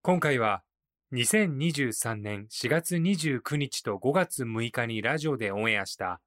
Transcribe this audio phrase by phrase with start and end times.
[0.00, 0.62] 今回は
[1.12, 6.20] 2023年4月29日と5月6日にラジオでオンエアした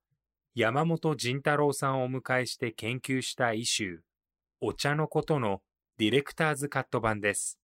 [0.55, 3.97] 山本仁太郎さんをお迎えして研究したイシュー
[4.59, 5.61] お茶のことの
[5.97, 7.59] ディレクターズカット版です。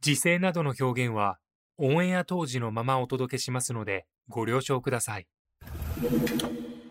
[0.00, 1.38] 時勢などの表現は
[1.78, 5.28] オンエア当時のままお届けしますのでご了承ください。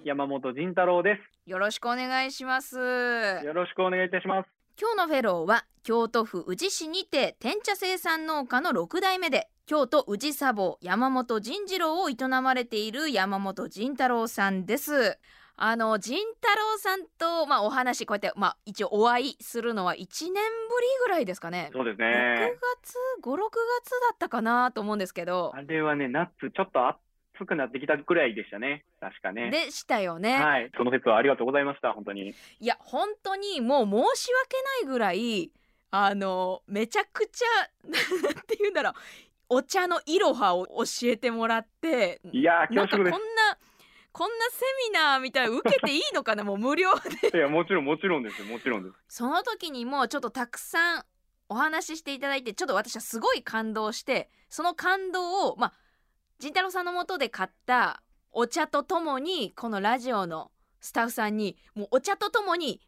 [0.06, 2.78] 山本仁太郎でよろしくお願いしますす。
[2.78, 4.61] よろしくお願いいたします。
[4.82, 15.20] 今日のフェローは京都府宇治市にて天茶生産農家の6代目で京都宇治茶房山本仁次郎を営まれている山本仁太郎さんです。
[15.56, 20.42] あの仁太郎さんと、まあ、お話こうやって、まあ、一応お会いするのは1年ぶり
[21.04, 21.70] ぐらいですかね。
[21.74, 22.54] そうです6ね。
[22.82, 26.88] 月56月だったかなと思うんですけどあれはね、夏ちょっと
[27.42, 28.86] 暑くなってきたぐらいでしたね。
[29.00, 29.50] 確かね。
[29.50, 30.36] でしたよね。
[30.36, 30.72] はい。
[30.78, 31.94] その説はありがとうございました。
[31.94, 32.30] 本当に。
[32.60, 35.52] いや本当にもう申し訳ないぐらい
[35.92, 37.48] あのめちゃくちゃ
[38.24, 38.94] なんて言うんだろう
[39.50, 43.72] お茶のいろはを教えてもらっていやー、なんかこんな恐縮で
[44.14, 46.44] こんなセミナーみたいなの受けていいのかな？
[46.46, 47.38] もう無料です。
[47.38, 48.48] いや、もちろん、もちろんですよ。
[48.48, 48.96] もちろんです。
[49.08, 51.06] その時にもうちょっとたくさん
[51.48, 55.74] お話ししていただいてちょっと私はすごい感動してその感動をまあ
[56.42, 62.82] 仁太郎さんのもとで買ったお茶とともにこのラジオのスタッフさんにもうお茶とともに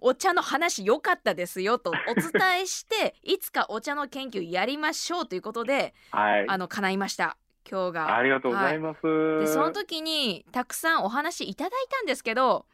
[0.00, 6.46] お茶の話良かったですよとお伝えして いつかお茶の研究やりましょうということではい。
[6.48, 7.36] あの叶いました
[7.70, 8.16] 今日が。
[8.16, 9.00] ありがとうございます。
[9.02, 12.66] でその時にたくさんお話いただいたんですけど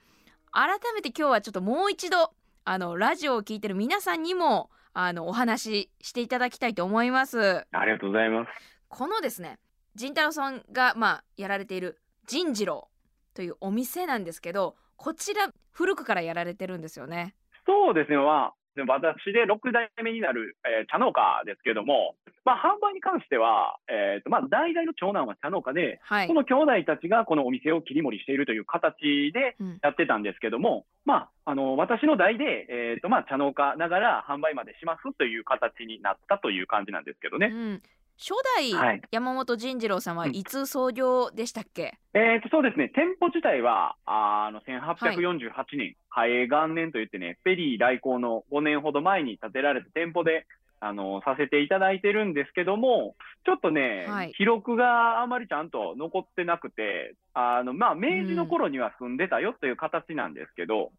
[0.52, 2.32] 改めて今日はちょっともう一度
[2.64, 7.66] あのラジオを聞いてる皆さんにもあのお話ししていただきたいと思います。
[7.72, 8.50] ありがとうございます。
[8.88, 9.58] このですね
[9.97, 12.88] 仁太郎さんがまあやられている仁次郎
[13.34, 17.34] というお店なんですけどこちら古くからやられてるんですよね。
[17.66, 18.16] そうですね。
[18.16, 18.53] ま
[18.94, 26.34] あ、私で6代目になる、えー茶農家ですけども、まあ、販売に関しては、えーとまあ、代々の長男は茶農家で、はいこ。
[26.34, 37.50] の兄弟たちがこのお店を切り盛りしているという形でうんやってたんですけども、まあ、あの私の代で、えーとまあ、茶農家ながら販売までしますという形になったという感じなんですけどね。
[37.53, 37.82] うん、
[38.16, 39.02] 初代はい。
[39.10, 50.47] 山本仁次郎さんはいつ創業でしたっけ、えーとそうですね、店舗自体はあの1848年、嘉永元年といってね、フェリー来航の5年ほど前に建てられた店舗で
[50.80, 53.16] あのさせていただいてるんですけども、
[53.47, 54.32] ちょっとね、はい。
[54.32, 60.91] 記録があまりちゃんと残ってなくて、あのまあ、明治の頃には住んでたよという形なんですけど、うん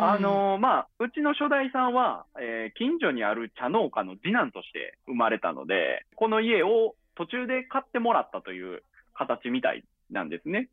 [0.00, 8.82] あのまあ、うちの初代さんは、えー近所にある茶農家の次男として生まれたので、この家を途中で買ってもらったという
[9.14, 10.68] 形みたいなんですね。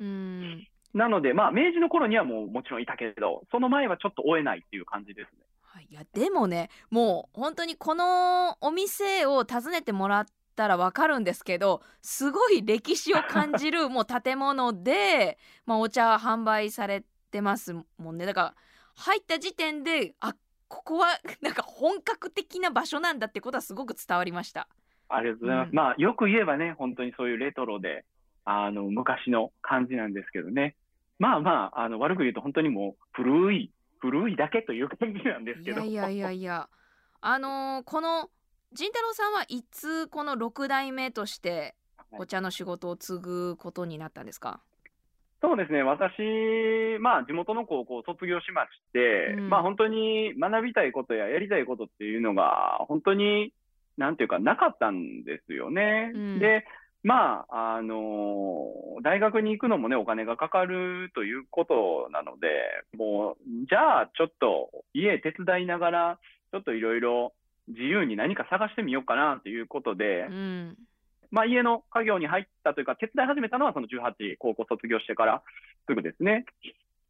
[0.00, 5.46] うんなので、まあ、明治の頃にはもうもちろんいたけれど、その前はちょっと追えないっていう感じですね。
[5.62, 17.06] はいいやでもねもう本当にこのお店を訪ねてもらったらわかるんですけどすごい歴史を感じる もう建物で、まあ、お茶販売されて
[17.42, 18.54] ますもんねだから
[18.96, 20.34] 入った時点であ
[20.68, 21.08] ここは
[21.42, 24.68] なんか本格的な場所なんだってことはすごく伝わりました。
[25.08, 25.68] ありがとうございます。
[25.68, 28.04] うんまあ、よく言えばね、本当にそういうレトロで、
[28.44, 30.74] あの、昔の感じなんですけどね。
[31.20, 33.70] まあまあ、あの、悪く言うと本当にもう古い、
[34.00, 35.80] 古いだけという感じなんですいけど。
[35.82, 36.68] やいやいやいや
[37.20, 38.30] あのーこの
[38.72, 41.74] 仁太郎さんはいつこの6代目として
[42.12, 44.60] お茶の仕事を継ぐことになったんですか、
[45.42, 49.50] そうですね、私、まあ、地元の高校を卒業しまして、うん。
[49.50, 53.52] まあ、本当に学びたいことややりたいことっていうのが、本当に、
[53.98, 56.10] なんていうか、なかったんですよね。
[56.14, 56.38] うん。
[56.38, 56.64] で、
[57.02, 58.72] まあ、あの
[59.02, 62.48] 大学に行くのもね、お金がかかるということなので、
[62.96, 66.18] もう、じゃあ、ちょっと、家手伝いながら、
[66.50, 67.32] ちょっといろいろ
[67.68, 70.76] 自由に何か探してみようかなということで、うん
[71.30, 75.42] まあ、家の家業に入ったというか、手伝い始めたのはその18、高校卒業してから
[75.86, 76.44] すぐですね。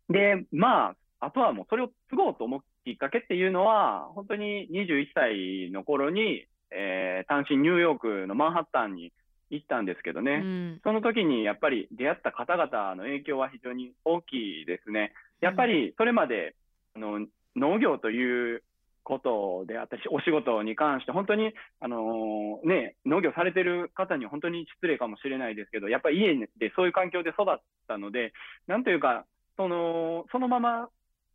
[0.09, 0.91] で、ま
[1.21, 9.13] あ、あとはもうそれを継ごうと思うきっかけっていうのは、本当に21歳の頃に、えー単身ニューヨークのマンハッタンに
[9.51, 10.41] 行ったんですけどね。
[10.43, 15.12] うんその時にやっぱり出会った方々の影響は非常に大きいですね。
[15.41, 16.55] やっぱりそれまで、
[16.95, 17.27] あの
[17.57, 18.62] 農業という
[19.06, 28.32] ことであったり、お仕事に関して、本当に、あのね、農業されてる方には本当に失礼かもしれないですけど、やっぱり家でそういう環境で育ったので、
[28.67, 29.25] なんというか、
[29.56, 30.88] そのそのまま、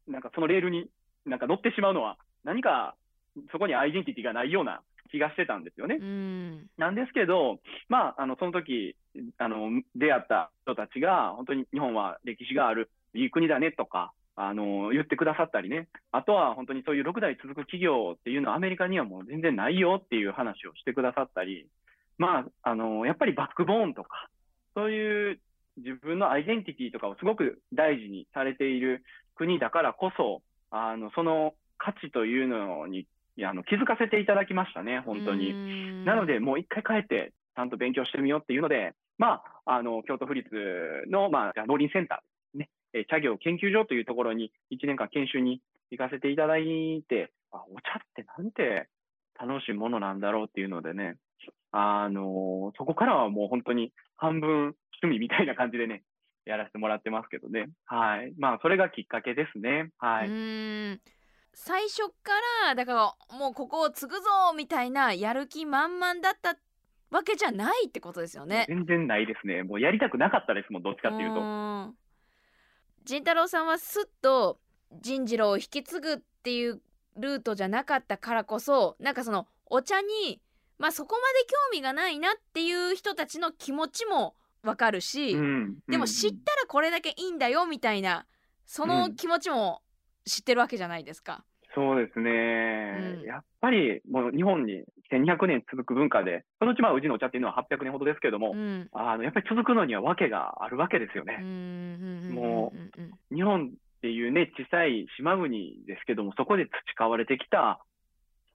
[0.08, 0.90] なんかそのレールに
[1.26, 2.96] なんか乗ってしまうのは、何か
[3.54, 5.98] そこにアイデンティティがないような気がしてたんですよね。
[6.00, 8.98] うんなんですけど、まあ、あのその時
[9.38, 14.12] あの出会った人たちが、本当に日本は歴史があるいい国だねとか
[14.44, 21.68] あの言ってくださったりね、あとは本当にそういう6代続く企業っていうのはアメリカにはもう全然ないよっていう話をしてくださったり、
[22.18, 24.30] まあ、あのやっぱりバックボーンとか、
[24.74, 25.40] そういう
[25.78, 29.04] 自分のアイデンティティとかをすごく大事にされている
[29.36, 30.42] 国だからこそ、
[30.72, 33.06] あのその価値というのに
[33.44, 35.52] あの気づかせていただきましたね、本当に。
[35.52, 36.06] うん。
[36.06, 40.50] なので、もう一回帰って、ちゃんと勉強してみようっていうので、まあ、あの京都府立
[41.10, 42.31] の、まあ、農林センター
[42.94, 45.62] えー茶業研究所というところに1年間研修に
[45.92, 48.88] 行かせていただいて、あお茶ってなんて
[49.40, 51.16] 楽しいものなんだろうっていうのでね、
[51.72, 56.04] あのそこからはもう本当に半分趣味みたいな感じでね、
[56.46, 57.70] やらせてもらってますけどね。
[57.86, 58.34] はい。
[58.38, 59.92] まあ、それがきっかけですね。
[59.98, 60.28] はい。
[60.28, 61.02] うん
[61.54, 62.32] 最初か
[62.66, 64.22] らだからもうここを継ぐぞ
[64.56, 66.56] みたいなやる気満々だった
[67.10, 68.66] わけじゃないってことですよね。
[68.70, 69.64] 全然ないですね。
[69.64, 71.94] もうやりたくなかったですもん、どっちかっていうと。
[73.04, 74.60] ん仁太郎さんはすっと
[75.02, 76.82] 仁次郎を引き継ぐっていう
[77.18, 80.42] ルートじゃなかったからこそなんかそのお茶に
[80.78, 88.26] まあそこまで興味がないなっていう人たちの気持ちもわかるし、うんでも知ったらこれだけいいんだよみたいな
[88.66, 89.82] その気持ちも
[90.26, 91.44] 知ってるわけじゃないですか。
[91.74, 93.26] そうですね、うん。
[93.26, 98.90] やっぱりもう日本に1200年続く文化で、そのうちまあ宇治のお茶っていうのは800年ほどですけれども、うん。
[98.94, 101.38] あのやっぱり続くのには訳があるわけですようね。
[101.38, 102.74] んも
[103.32, 107.80] う日本っていうね、小さい島国ですけども、そこで培われてきた、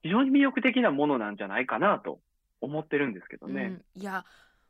[0.03, 2.19] 非常に魅力的なものなんじゃないかなと
[2.61, 3.79] 思ってるんですけどね。
[3.95, 4.01] うん。
[4.01, 4.25] いや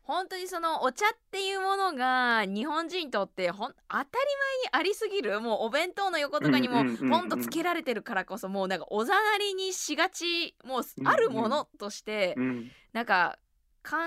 [0.07, 4.07] 本当にそのお茶っていうものが日本人にとってほん当たり前に
[4.71, 5.42] ありすぎる。
[5.42, 12.71] もうお弁当の横とかにもポンとつけられてるからこそもうなんかおざなりにしがちもうあるものとしてうん。
[12.94, 13.38] なんか
[13.83, 13.98] 考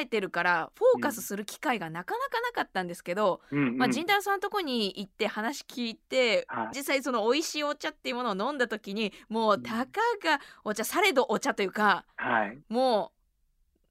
[0.00, 3.78] えてるからフォーカスする機会がなかなかなかったんですけど、うんうん。
[3.78, 6.68] まあ、陣太郎さんのとこに行って話聞いて、はい。
[6.76, 9.62] 実際その美味しいお茶っていうものを飲んだ時にもううん。
[9.62, 12.58] たかがお茶されどお茶というかはい。
[12.68, 13.12] も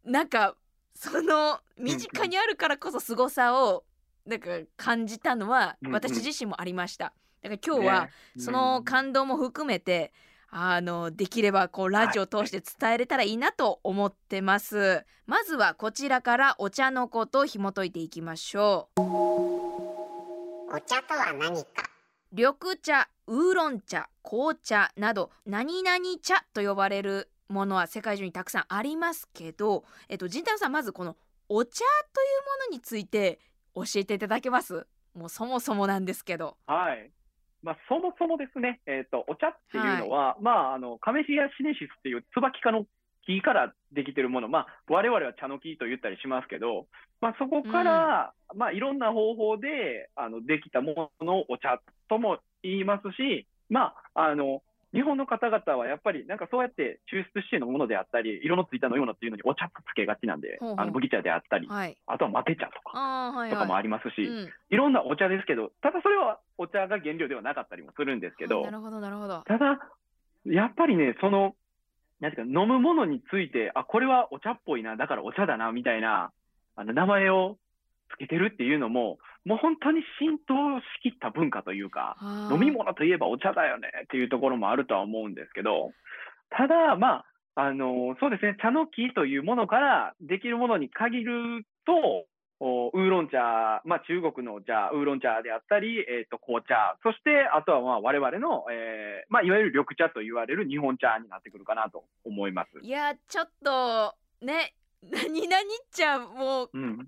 [0.06, 0.56] うなんか
[1.00, 3.84] その身近にあるからこそ凄さを
[4.26, 7.14] なんか感じたのは私自身もありました。
[7.44, 8.10] だから今日はね
[8.40, 10.12] その感動も含めて、
[10.50, 15.06] あのできればこうラジオを通して伝えれたらいいなと思ってます。
[15.28, 19.02] まずはこちらからお茶のこと紐解いていきましょう。
[19.02, 21.90] お茶とは何か？
[22.32, 31.16] 緑茶、ウーロン茶、紅茶など何々茶と呼ばれるものは世界中にたくさんありますけど、えっと陣太郎さんまずこの
[31.50, 31.80] お茶
[32.14, 33.40] というものについて
[33.76, 34.86] 教えていただけます？
[35.14, 36.58] もうそもそもなんですけど。
[36.68, 37.12] はい。
[37.64, 42.86] まあ、そもそもですね、えっ、と、お茶っていうのは、まあ、あの、カメシアシネシスっていう椿科の
[43.26, 46.86] 木からできてるもの、まあ、我々は茶の木と言ったりしますけど、
[47.20, 54.62] まあ、そこから、まあ、いろんな方法で、あの、できたものをお茶とも言いますし、まあ、あの、
[54.98, 61.96] 日本の方々はやっぱりなんかそうやって抽出してのものであったり、色のついた飲み物っていうのにお茶とつけがちなんで、あの麦茶であったり、はい。
[62.08, 63.80] あとはマテ茶とかはいとかもはい。
[63.80, 69.44] ありますし、うんいろんなお茶ですけど、ただそれはお茶が原料ではなかったりもするんですけどな、るほどなるほど。
[69.46, 69.80] ただ、
[70.46, 71.56] やっぱりね、その、
[72.20, 76.32] なんていうか、飲むものについて、あ、これはお茶っぽいな、だからお茶だな、みたいな、
[76.76, 77.58] あの、名前を
[78.10, 80.54] つけてるっていうのも、もう本当に浸透
[81.02, 85.94] しきった文化というか、はあ飲み物といえばお茶だよねっていうところもあるとは思うんですけど、
[86.50, 87.24] ただ、ま
[87.56, 92.28] あ、あのそうですね、茶の木というものからできるものに限ると、
[92.60, 102.84] おウーロン茶、まあ、中国の茶、ウーロン茶であったり、えー、と紅茶、そしてあとはまあ我々の、えーまあ、いわゆる緑茶と言われる日本茶になってくるかなと思います。
[102.84, 104.74] いやちょっとね
[105.04, 107.08] 何々茶もううん、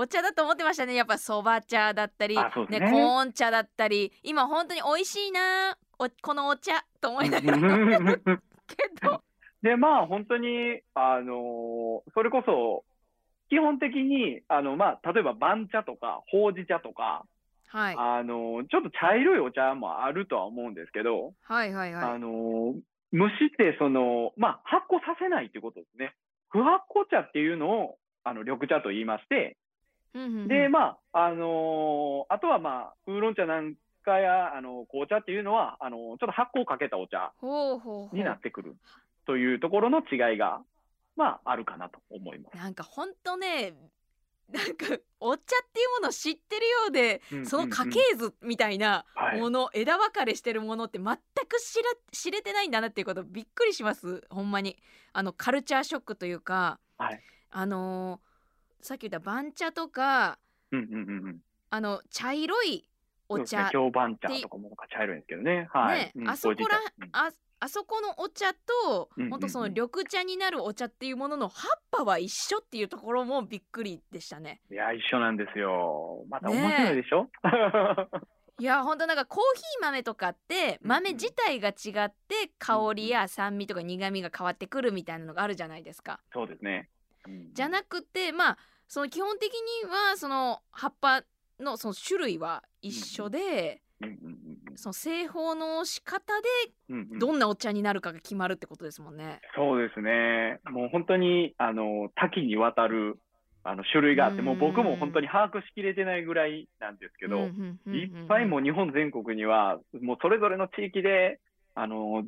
[0.00, 0.94] お茶だと思ってましたね。
[0.94, 2.90] やっぱそば茶だったりあそうですね。
[2.90, 4.12] コーン茶だったり。
[4.22, 8.16] 今本当に美味しいなおこのお茶と思いながら。
[8.66, 9.22] けど
[9.62, 12.84] で、まあ、本当に、あのーそれこそ、
[13.50, 17.26] 基本的に、あの、まあ、例えば番茶とか、ほうじ茶とか、
[17.68, 20.74] はいあの、ちょっと茶色いお茶もあるとは思うん。
[20.74, 22.74] ですけど、はいはいはあの、
[23.12, 26.14] 蒸して、その、まあ、発酵させないっていうことですね。
[26.48, 29.69] 不発酵茶っていうのを、あの、緑茶と言いまして、い
[30.14, 30.48] うんうんうん。
[30.48, 33.74] で、まあ、あのあとはまあ、ウーロン茶なん
[34.04, 37.32] かや、あの、紅茶っていうのは、あの、ちょっと発酵をかけたお茶
[38.12, 38.76] になってくる。
[39.26, 40.60] というところの違いが、
[41.16, 42.56] まあ、あるかなと思います。
[42.56, 43.74] なんかほんとね
[44.50, 44.86] なんか
[45.20, 49.40] お茶っていうものを知ってるようで、うんその家系図みたいなはい。
[49.40, 54.26] もの、枝分かれしてるものって全く知ら知れてないんだなっていうことびっくりします。
[54.30, 54.76] ほんまに。
[55.12, 57.20] あのカルチャーショックというかはい。
[57.50, 58.29] あのー
[58.82, 60.38] さっき言った番茶とか
[60.72, 61.38] うんうんうんうん。
[61.70, 62.88] あの茶色い
[63.28, 65.68] おそうですね茶、京番茶とかもなんか茶色いんですけどね。
[65.72, 65.98] はい。
[65.98, 67.30] ね、うんあそこらほうんあ
[67.62, 74.60] あそこのお茶と、うんうんうんほんとその緑茶になるお茶っていうものの葉っぱは一緒っていうところもびっくりでしたね。
[74.70, 76.24] いや、一緒なんですよ。
[76.30, 77.28] また面白いでしょ、
[78.58, 86.20] いやほんとなんかコーヒー豆とかってうん豆自体が違って香りや酸味とか苦味が変わってくるみたいなのがあるじゃないですか。
[86.32, 86.88] そうですね。
[87.30, 87.54] うん。
[87.54, 88.58] じゃなくてまあ
[88.88, 91.22] その基本的にはその葉っぱ
[91.60, 93.82] のその種類は一緒で、
[94.74, 96.32] その製法の仕方
[96.88, 99.40] でどんなお茶になるかが決まるってことですもんね。
[99.54, 100.60] そうですね。
[100.70, 103.18] もう本当に、あの、多岐にわたる、
[103.62, 104.44] あの、種類があって、うん。
[104.46, 107.50] もう僕も本当に把握しきれてないぐらいなんですけど、
[107.92, 111.40] いっぱいもう日本全国には、もうそれぞれの地域で、
[111.74, 112.24] あの、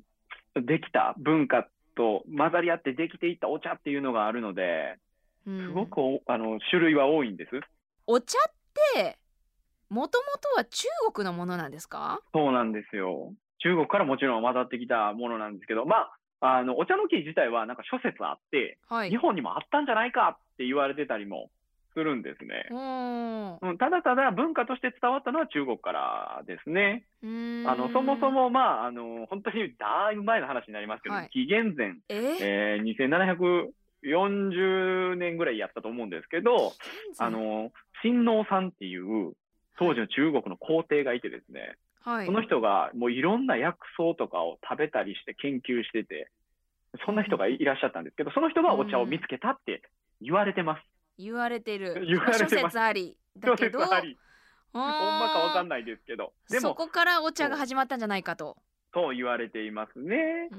[0.55, 4.99] できた文化と混ざり合ってできていったお茶っていうのがあるので、
[5.47, 7.51] うんすごくお、あの、種類は多いんです。
[8.07, 8.53] お茶っ
[8.95, 9.19] て
[9.89, 12.21] もともとは中国のものなんですか？
[12.33, 13.33] そうなんですよ。
[13.59, 16.09] 中国からもちろん混ざってきたものなんですけど、ま
[16.41, 21.51] あ、あの、お茶の木自体はなんか諸説あって、はい日本にもあったんじゃないかって言われてたりも
[21.95, 22.67] するんですね。
[22.71, 27.05] うーんうん、ただただ文化として伝わったのは中国からですね。
[27.23, 32.77] あの、そもそも、まあ、あの、本当にだいぶ前の話になりますけど、はい紀元前、え？
[32.79, 33.73] えー、
[34.05, 36.73] 2740年ぐらいやったと思うんですけど、
[37.19, 37.71] あの、
[38.03, 39.35] 親王さんっていう
[39.79, 46.31] 当時の中国の皇帝がいてですね、はいその人がもういろんな薬草とかを食べたりして研究してて、
[47.07, 49.83] そんな人がいいらっしゃったんですけど、その人がお茶を見つけたって
[50.21, 50.83] 言われてます。
[51.19, 52.03] 言われてる。
[52.07, 52.55] 言われてます。
[52.57, 54.19] 諸説ありだけど諸説あり。
[54.73, 56.33] ほんまかわかんないですけど。
[56.49, 58.57] でも、そこからお茶が始まったんじゃないかと。
[58.93, 60.49] と言われていますね。
[60.51, 60.55] う。
[60.55, 60.59] ー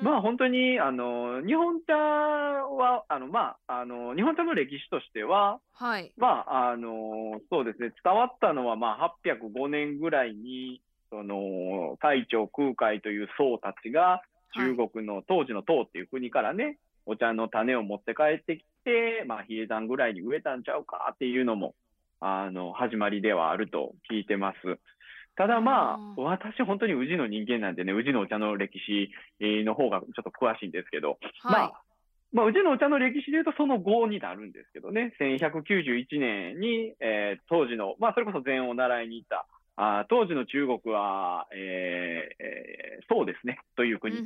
[0.00, 0.02] ん。
[0.02, 6.12] まあ本当に、あの、日本茶は、あの、まあ、あの、日本茶の歴史としては、はい。
[6.16, 14.22] まあ、あの、そうですね、伝わったのは、まあ、805年ぐらいに、その、太長空海という僧たちが、
[14.56, 21.74] 中国の当時の唐っていう国からね、お茶の種を持って帰ってきて、まあ、比叡山ぐらいに植えたんちゃうかっていうのも、
[22.20, 24.56] あの、始まりではあると聞いてます。
[25.36, 29.10] ただまあ、私本当に宇治の人間なんでね、宇治のお茶の歴史
[29.40, 31.82] えーの方がちょっと詳しいんですけど、まはあ、
[32.32, 39.46] まあ、うちのお茶の歴史で言うとその後になるんですけどね、1191年に、えー当時の、まあ、それこそ禅を習いに行った、
[39.76, 44.16] あー当時の中国は、えーえーそうですね、というい国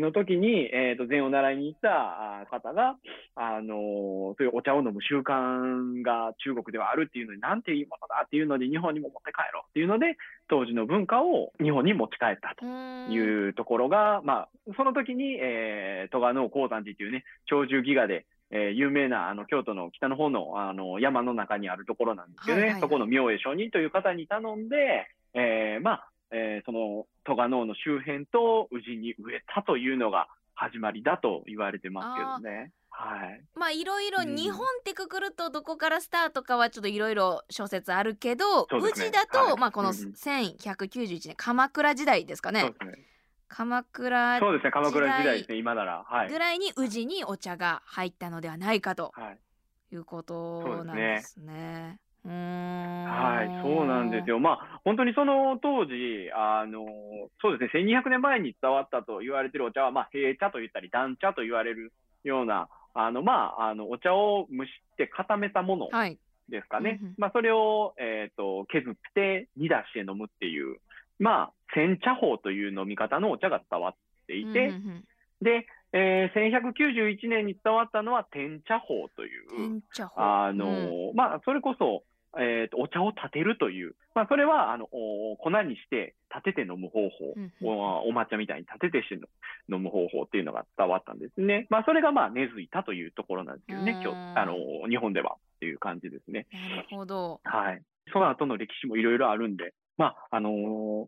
[0.00, 2.96] の時に、えーと、禅を習いに行った方が、
[3.34, 10.16] あのーそういうお茶を飲む習慣が中国ではあるっていうのに、なんていいものだっていうので、日本にも持って帰ろうっていうので、
[10.48, 12.64] 当時の文化を日本に持ち帰ったと。
[13.10, 32.70] いうところが、まあ、その時に、えー、戸賀能鉱山寺というね、鳥獣戯画で、えー有名な、あの、京都の北の方の、あの、山の中にあるところなんですけどね、はいはいはいそこの明恵上人という方に頼んで、えーまあ、えーその、戸賀能の周辺と宇治に植えたというのが始まりだと言われてますけどね。
[32.90, 33.42] はい。
[33.54, 43.04] まあいろいろうん日本ってくくるとどこからスタートかはちょっといろいろ諸説あるけど、そうですね宇治だと、はいまあこのうんうん1191年鎌倉時代ですかねそうですね。
[43.54, 46.04] 鎌倉そうですね、鎌倉時代ですね、今なら。
[46.04, 46.36] はいぐ。
[46.36, 49.38] らいに宇治にお茶が入ったのではないかとはい。
[49.94, 52.00] いうことなんですね。
[52.24, 54.30] はい、そうなんです。
[54.30, 54.40] よ。
[54.40, 55.92] まあ、本当にその当時、
[56.34, 56.84] あの、
[57.40, 61.92] そうですね、1200年前に伝わったと言われているお茶は、まあ、平茶と言ったり、団茶と言われる
[62.24, 66.18] ような、あの、まあ、あの、お茶を蒸して固めたものはい。
[66.48, 66.98] ですかね。
[67.00, 70.78] うんうんまあ、それを、えっ、と、削って煮出して飲むっていう、
[71.18, 73.94] まあ、煎茶法という飲み方のお茶が伝わっ
[74.26, 75.04] ていて、うんうんうん
[75.42, 79.28] で、えー1191年に伝わったのは天茶法とい
[79.76, 79.82] う、
[80.16, 82.02] あのうんまあ、それこそ、
[82.40, 89.14] えーとお茶を立てるという、まあ、それはあのお粉にして立てて飲む方法、うんうんおお抹茶みたいに立ててして
[89.70, 91.66] 飲む方法っていうのが伝わったんですね。
[91.68, 94.54] まあ、それがまあ根付いたというところなんですけどね、うん今日あの
[94.88, 96.46] 日本ではっていう感じですね。
[96.52, 97.82] なるほどはい。
[98.12, 101.06] その後の歴史もいろいろあるんで、まあ、あのー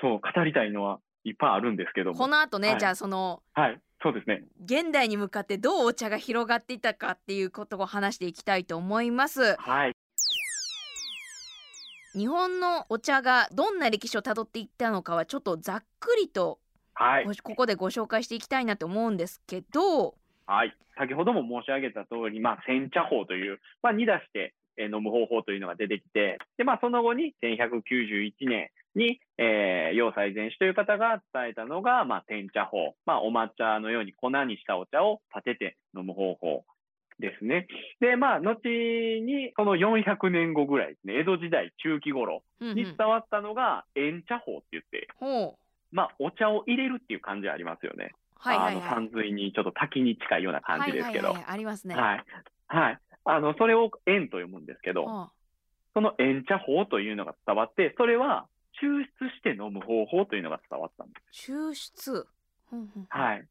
[0.00, 2.18] そう、語りたいのはいっぱいあるんですけども。
[2.18, 4.44] この後ね、はいじゃあそのはい、そうですね。
[4.64, 9.96] 現代に向かってどうお茶が広がっていったかっていうことを話していきたいと思いますはい。
[12.12, 16.58] 日本のお茶がどんな歴史をたどっていったのかはちょっとざっくりと
[16.94, 17.32] はいご。
[17.42, 20.14] ここでご紹介していきたいなと思うんですけど
[20.46, 20.74] はい。
[20.98, 32.94] 先ほども申し上げた通り、まあ、煎茶法という、まあ、煮出してえー飲む方法というのが出てきて、で、まあ、その後に1191年に、えー、要塞禅師という方が伝えたのが、まあ、天茶法。
[33.06, 36.64] まあ、お抹茶のように粉にしたお茶を立てて飲む方法
[37.18, 37.66] ですね。
[38.00, 48.12] で、まあ、後に、その400年後ぐらいですね、江戸時代中期頃うんうんに伝わったのが、円茶法って言って、ほうまあ、お茶を入れるっていう感じありますよね。
[48.36, 51.28] はいはいはいあの、山水にちょっと滝に近いような感じですけど。
[51.28, 52.24] はいはいはいありますねはい。
[52.68, 52.98] はい。
[53.24, 55.30] あの、それを円と読むんですけど、はあ
[55.94, 58.46] その円茶法というのが伝わって、それは
[58.80, 61.52] 抽出して飲む方法というのが伝わったんです。
[61.52, 62.26] 抽出
[63.08, 63.46] はい。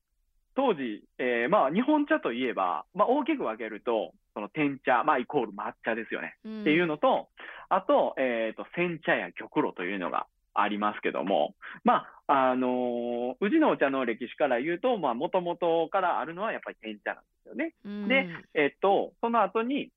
[0.56, 6.36] 当時、えーまあ、日本茶といえば、まあ、大きく分けると、その天茶、まあ、イコール抹茶ですよね。
[6.44, 7.30] うんっていうのと、
[7.70, 17.74] あと、えっ、と、煎茶や玉露というのがありますけども、まあ、あのー宇治のお茶の歴史から言うと、まあ、もともとからあるのはやっぱり天茶なんですよね。
[17.86, 19.92] うんでえっと、その後に、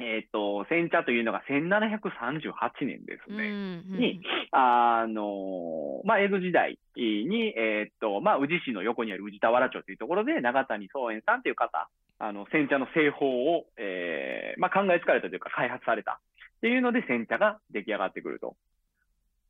[0.00, 3.44] えっと、煎茶というのが1738年ですうんね。
[3.44, 4.20] うんに、
[4.50, 16.20] あのまあ、江戸時代に、えっと、まあ、宇治市の横にある宇治田原町というところで、長谷宗園さんという方、あの、煎茶の製法を、えーまあ、考えつかれたというか、開発された
[16.56, 18.56] っていうので、煎茶が出来上がってくると。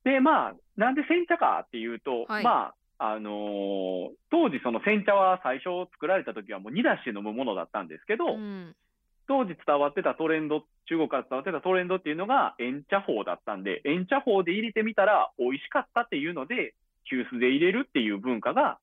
[0.04, 8.74] で、まあ、なんで煎茶かっていうと、はいまあ、あのー当時その煎茶は最初作られた時はもう煮出して飲むものだったんですけど、うん
[9.26, 16.74] 当時伝わってたトレンド、中国から伝わってたトレンドっていうのが、円茶法だったんで、円茶法で入れてみたら美味しかったっていうので、
[17.08, 18.78] 急須で入れるっていう文化が、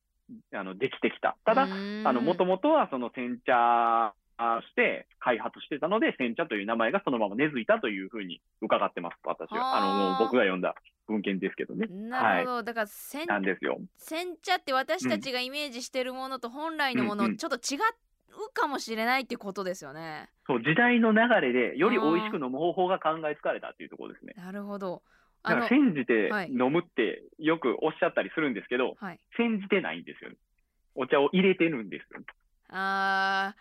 [0.54, 1.38] あの、できてきた。
[1.46, 4.14] ただ、うんあの、もともとはその煎茶
[4.62, 9.78] して開発してたので、煎茶という名前がそのまま根付いたというふうに伺ってます、私は。
[9.78, 10.76] あの、もうはあ僕が読んだ
[11.08, 11.88] 文献ですけどね。
[11.88, 13.80] なるほど、だから煎なんですよ。
[13.98, 17.82] 煎茶って私たちがイメージしてるものと本来のものちょっと違う
[18.54, 20.30] かもしれないっていうことですよね。
[20.48, 24.34] そう、時代の流れで、より美味しく飲む方法が考えつかれたっていうところですね。
[24.38, 25.02] なるほど。
[25.44, 29.20] だから、煎じてはい飲むってよくおっしゃったりするんですけど、はい。
[29.38, 30.38] 煎じてないんですよね。
[30.96, 32.26] お茶を入れてるんですよね。
[32.74, 33.54] あ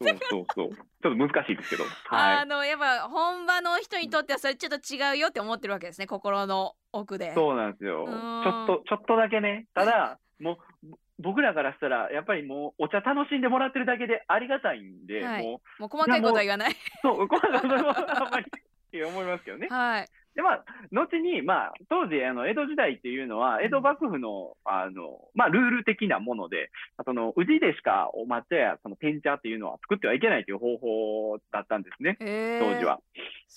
[0.00, 0.74] そうそうそう。
[0.74, 1.84] ちょっと難しいですけど。
[1.84, 7.30] ー、あはのやっぱ本場の人にとってはそれちょっと違うよって思ってるわけですね心の奥で。
[7.30, 7.34] い。
[7.34, 8.04] そうなんですよ。
[8.04, 9.66] うちょっと、ちょっとだけね。
[9.74, 16.76] ただ、もう、ぼ僕らからしたら、やっぱりもう、お茶楽しんでもらってるだけでありがたいんで、はいもう、もう細かいことは言わない。
[17.02, 19.68] そう、これはそれはあんまりって思いますけどね。
[19.72, 20.08] はい。
[20.34, 26.70] で、まあ、後に、まあ、当時、あの、江戸時代っていうのは、江戸幕府の、あの、まあ、ルール的なもので、
[27.04, 33.00] その、宇治でしかお抹茶や、その、天茶っていうのは作ってはいけないという方法だったんですね、えー、当時は。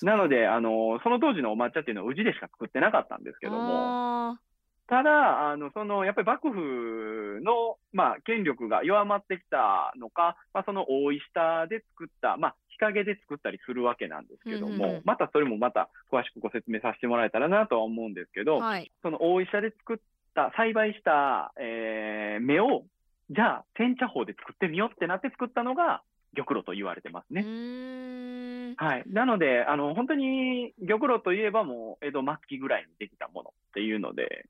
[0.04, 4.40] なので、あの、その当時のお抹茶っていうのは宇治でしか作ってなかったんですけども、あ
[4.88, 18.92] ただ、あの、その、やっぱり幕府の、まあ、権力が弱まってきたのか、まあ、その大石下で作った、まあ、日陰で作ったりするわけなんですけども、うんうんうんまたそれもまた詳しくご説明させてもらえたらなとは思うんですけど、ーはい。
[19.02, 19.98] その大石下で作っ
[20.34, 22.84] た、栽培した、えー芽を、
[23.30, 26.04] じゃあ、煎茶法で作ってみようってなって作ったのが、
[26.36, 28.76] 玉露と言われてますうね。
[28.78, 29.04] はい。
[29.08, 34.48] なので、あの、本当に玉露といえばもう江戸末期ぐらいにできたものっていうので、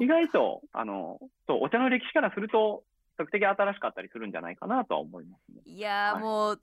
[0.00, 2.84] 意外と、あの、そう、お茶の歴史からすると、
[3.16, 5.62] 比較的新しかったりするんじゃないかなとは思いますね。
[5.64, 6.60] いやー、はいもう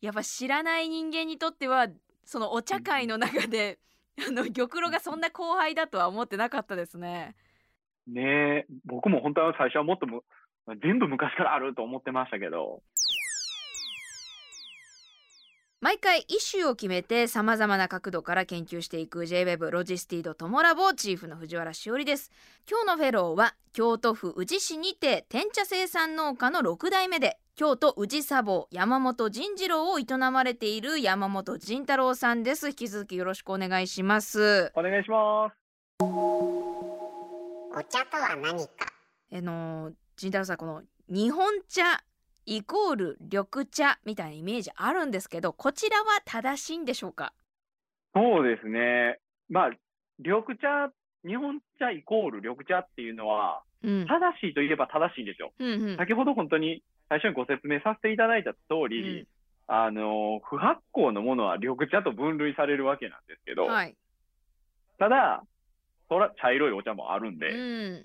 [0.00, 1.88] やっぱ知らない人間にとっては
[2.24, 3.78] そのお茶会の中で、
[4.18, 7.34] あの玉露がそんな後輩だとは思ってなかったですね。
[8.06, 10.22] ねえ、僕も本当は最初はもっとむ、
[10.82, 12.82] 全部昔からあると思ってましたけど、
[15.80, 22.30] 毎回イシューを決めてさまざまな角度から研究していく JWEB ロジスティードトモラボチーフの藤原しおりです。
[22.70, 32.68] 今日のフェローは京都府宇治市にて天茶生産農家の6代目で京都宇治茶房山本仁次郎を営まれている山本仁太郎さんです。
[32.68, 34.70] 引き続きよろしくお願いします。
[34.74, 35.56] お願いします。
[36.02, 38.92] お茶とは何か？
[39.32, 42.02] あの仁太郎さんこの日本茶
[42.46, 47.32] イコール緑茶みたいなイメージあるんですけどこちらは正しいんでしょうか？
[48.14, 49.18] そうですね。
[49.48, 49.70] まあ、
[50.18, 50.92] 緑茶、
[51.26, 54.06] 日本茶イコール緑茶っていうのは、うん。
[54.06, 55.52] 正しいといえば正しいんですよ。
[55.58, 55.96] うんうん。
[55.96, 59.26] 先ほど本当に最初にご説明させていただいた通り、うん。
[59.68, 63.96] あの、不発酵のものは緑茶と分類されるわけなんですけど、はい。
[64.98, 65.44] ただ、
[66.08, 68.04] そら茶色いお茶もあるんで、うん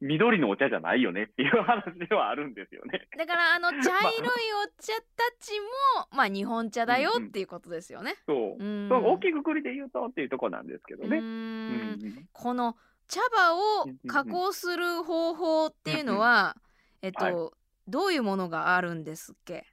[0.00, 3.08] 緑のお茶じゃないよねっていう話ではあるんですよね。
[3.16, 4.30] だからあの茶色い
[4.64, 8.16] お茶たちもまあ日本茶だよっていうことですよね。
[8.26, 8.62] そう。
[8.62, 11.18] うんそう大きくくりで言うとっていうところなんですけどね。
[11.18, 12.76] うんんこの
[13.08, 16.56] 茶葉をうんうんうん加工する方法っていうのは、
[17.02, 17.50] えっと、は
[17.88, 19.64] どういうものがあるんですっけ？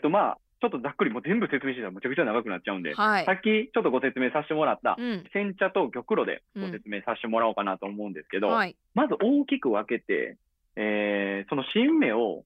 [0.00, 3.32] とまあ、ちょっとざっくりもう全部説明してたらむちゃくちゃ長くなっちゃうんで、はいさ。
[3.32, 5.24] っきちょっとご説明させてもらったうん。
[5.32, 8.76] 煎茶と玉露でご説明させてもらおうかなと思うんですけど、はい。
[8.94, 10.36] まず大きく分けて、
[10.76, 12.44] えーその新芽を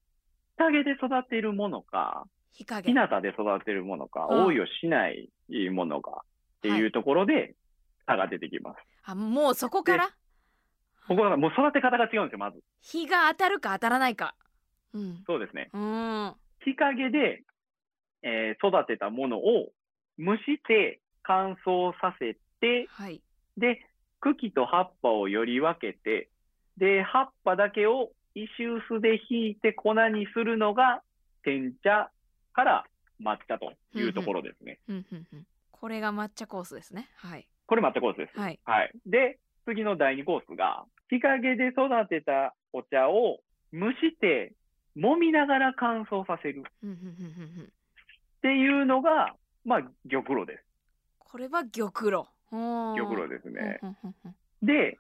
[0.59, 2.95] 日陰で育てるものか、日陰日。
[2.95, 5.31] 向で育てるものか、うん応用しない
[5.71, 6.23] ものか
[6.59, 7.55] っていうところで
[8.07, 8.77] 差が出てきます。
[9.05, 10.11] あもうそこから？
[11.09, 12.63] ここはもう育て方が違うんですよ、まず。
[12.83, 14.35] 日が当たるか当たらないか。
[14.95, 15.25] うん。
[15.27, 15.71] そうですね。
[15.73, 16.35] うーん。
[16.65, 17.43] 日陰で、
[18.23, 19.73] えー育てたものを
[20.19, 23.21] 蒸して乾燥させて、はい。
[23.57, 23.85] で、
[24.21, 26.29] 茎と葉っぱをより分けて、
[26.77, 31.03] で、葉っぱだけを石臼でひいて粉にするのが、
[31.45, 32.11] 天茶
[32.53, 32.85] から
[33.21, 34.79] 抹茶というところですね。
[35.71, 37.09] これが抹茶コースですね。
[37.17, 37.47] はい。
[37.67, 38.39] これ抹茶コースです。
[38.39, 38.61] はい。
[38.65, 38.93] はい。
[39.07, 43.41] で、次の第2コースが、日陰で育てたお茶を
[43.73, 44.55] 蒸して、
[44.97, 46.65] 揉みながら乾燥させる
[48.43, 48.45] っ。
[48.45, 50.65] ていうのが、まあ、玉露です。
[51.19, 52.25] これは玉露。
[52.51, 53.81] 玉玉露ですね。
[54.63, 54.99] で、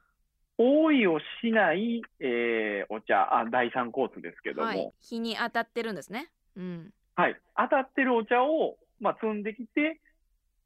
[0.58, 4.90] 覆いをしない、えーお茶あ、第3コースですけども、ははいい、。
[5.00, 6.30] 日に当たってるんですね。
[6.56, 6.90] うん。
[7.16, 10.00] 当たってるお茶を、まあ、摘んできて、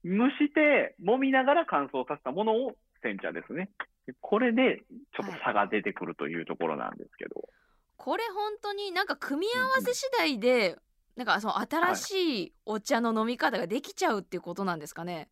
[0.05, 3.71] 蒸して、揉みながら乾燥させたものを煎茶ですね。
[4.07, 4.83] でこれで、
[5.17, 7.49] ちょっと差が出てくるというところなんですけど。
[7.97, 10.77] これ本当になんか組み合わせ次第で、
[11.16, 15.29] なんかその新しいお茶の飲み方ができちゃうっていうことなんですかね？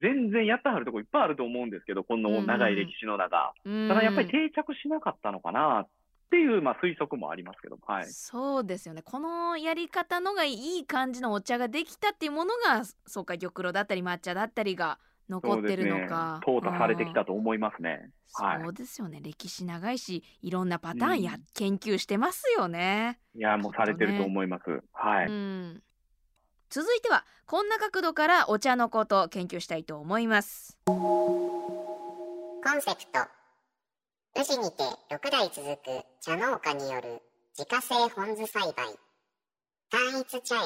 [0.00, 3.52] 全然やってはるとこいっぱいあると思うんですけど、この長い歴史の中。
[3.64, 5.88] うんただやっぱり定着しなかったのかなっ
[6.30, 8.04] ていう、まあ、推測もありますけど、はい。
[8.06, 16.40] そうですよねこのやり方のがいい感じのお茶ができたっていうものがそうか玉露だったり抹茶だったりが残ってるのか。
[16.44, 16.70] そうですね。
[16.70, 18.10] 淘汰されてきうんたと思いますね。
[18.34, 18.62] はい。
[18.62, 19.20] そうですよね。
[19.22, 21.44] 歴史長いしいろんなパターンや、うん。
[21.54, 24.82] 研究してますよね、いや、もうされてると思います。
[24.92, 25.26] はい。
[25.26, 25.82] うん、
[26.70, 30.78] 続いてはこんな角度からお茶のことを研究したいと思います。
[30.86, 33.20] コンセプト。
[34.40, 37.22] 宇治にて6代続く茶農家による
[37.56, 38.98] 自家製本酢栽培。
[39.90, 40.62] 単一茶園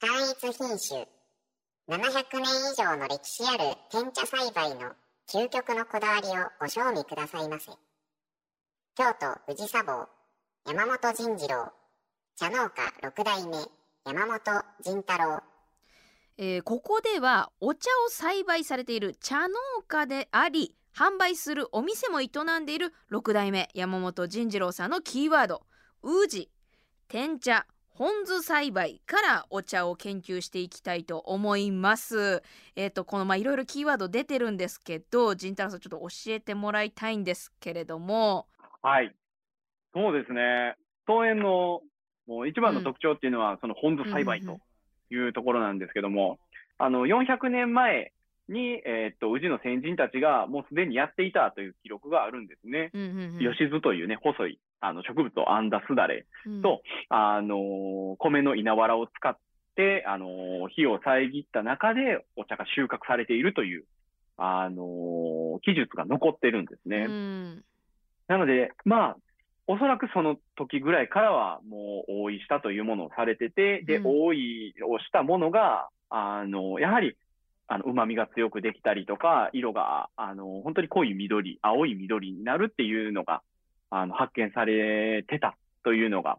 [0.00, 1.06] 単一品種
[1.88, 1.96] 700
[2.40, 4.92] 年以上の歴史ある天茶栽培の
[5.26, 7.70] 究極のこだわりをご賞味くださいませ。
[8.94, 10.06] 京都宇治茶房
[10.66, 11.72] 山本仁次郎
[12.36, 13.56] 茶農家6代目
[14.04, 15.42] 山本仁太郎。
[16.36, 19.54] えーここではお茶を栽培されている茶農
[19.88, 22.28] 家であり販売するお店も営
[22.60, 25.62] んでいる6代目山本仁次郎さんのキーワード
[26.02, 26.50] 宇治
[27.08, 27.66] 天茶。
[27.98, 32.44] 本酢栽培からお茶を研究していきたいと思います。
[32.76, 38.46] えっ、とこのまあいろいろキーワード出てるんですけど仁太郎さんちょっと教えてもらいたいんですけれども
[38.82, 39.12] はい。
[39.92, 40.76] そうですね。
[41.08, 41.80] 桃園の
[42.28, 44.60] もう一番の特徴っていうのは、その本土栽培と
[45.10, 46.38] いうところなんですけども、
[46.78, 48.12] あの、400年前
[48.48, 52.90] に、えーっと、宇治の先人たちがもうすでにやっていたという記録があるんですね。
[52.94, 59.36] うんうんうん吉酢というね、細い、あの、植物を編んだすだれ、うんとあのー米の稲わらを使っ
[59.76, 63.84] て、あのー火を遮った中でお茶が収穫されているという、
[64.36, 67.06] あのー記述が残ってるんですね。
[67.08, 67.64] うん
[68.28, 69.16] なので、まあ、
[69.66, 77.16] おそらくその時ぐらいからはもう覆いしたというものをされてて、で、うん覆いをしたものが、あの、やはり、
[77.68, 83.42] あの、旨味が強くできたりとか、色が、あの、本当に濃い緑、青い緑になるっていうのが、
[83.90, 86.38] あの、発見されてたというのが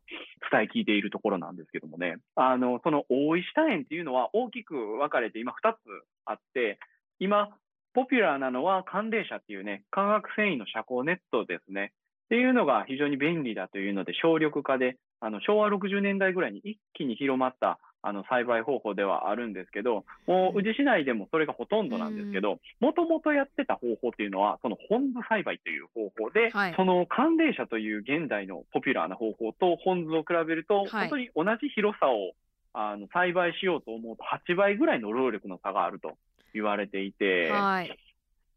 [0.52, 2.18] 伝え聞いているところなんですけどもね。
[2.36, 5.78] あの、その大石下園っていうのは大きく分かれて今2つ
[6.26, 6.80] あって、
[7.20, 7.50] 今、
[7.94, 11.94] ポピュラーなのは寒冷車っていうね、化学繊維の遮光ネットですね。
[12.26, 32.32] っていうのが非常に便利だというので、省力化で、あの昭和60年代ぐらいに一気に広まったあの栽培方法ではあるんですけど、もう宇治市内でもそれがほとんどなんですけど、もともとやってた方法っていうのは、その本酢栽培という方法で、はいその寒冷車という現代のポピュラーな方法と本酢を比べると、はい本当に同じ広さを
[32.74, 36.18] あの栽培しようと思うと8倍ぐらいの労力の差があると
[36.54, 38.00] 言われていて、はい。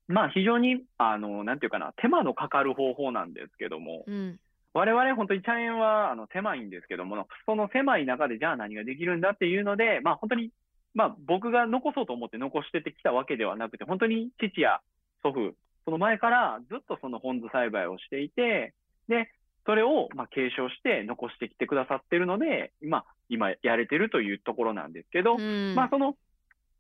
[0.09, 4.38] まあ非常に、あの、なんていうかな、手間のかかる方法なんですけども、うん。
[4.74, 10.50] 我々本当に茶園はあの狭いんですけども、その狭い中でじゃあ何ができるんだっていうので、まあ本当に、
[10.94, 14.80] まあ僕が残そうと思って残しててきたわけではなくて、本当に父や
[15.22, 15.54] 祖父、
[15.85, 18.72] その前からずっとその本酢栽培をしていて、
[19.08, 19.30] で、
[19.66, 26.16] それをまあ継承して残してきてくださってるので、まあ今やれてるというところなんですけど、うんまあその、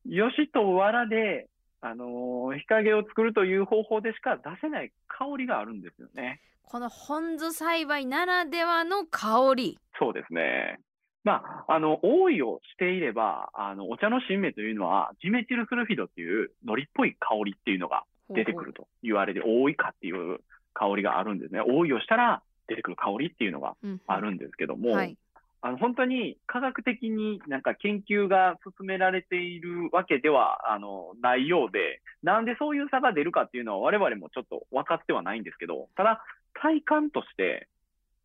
[0.04, 1.48] 吉と藁で、
[1.82, 6.40] あのー日陰を作るという方法でしか出せない香りがあるんですよね。
[6.62, 9.78] この本酢栽培ならではの香り。
[9.98, 10.80] そうですね。
[11.24, 20.40] まあ、あの、覆いをしていれば、あの、お茶の新芽というのは、ジメチルスルフィドっていう、のりっぽい香りっていうのが出てくると言われて、覆いかっていう
[20.74, 21.60] 香りがあるんですね。
[21.60, 25.16] 覆いをしたら出てくる香りっていうのがうんあるんですけども、はい。
[25.64, 37.68] あの、本当に科学的になんか研究が進められているわけでは、あの、ないようで、なんでそういう差が出るかっていうのは我々もちょっと分かってはないんですけど、ただ、体感として、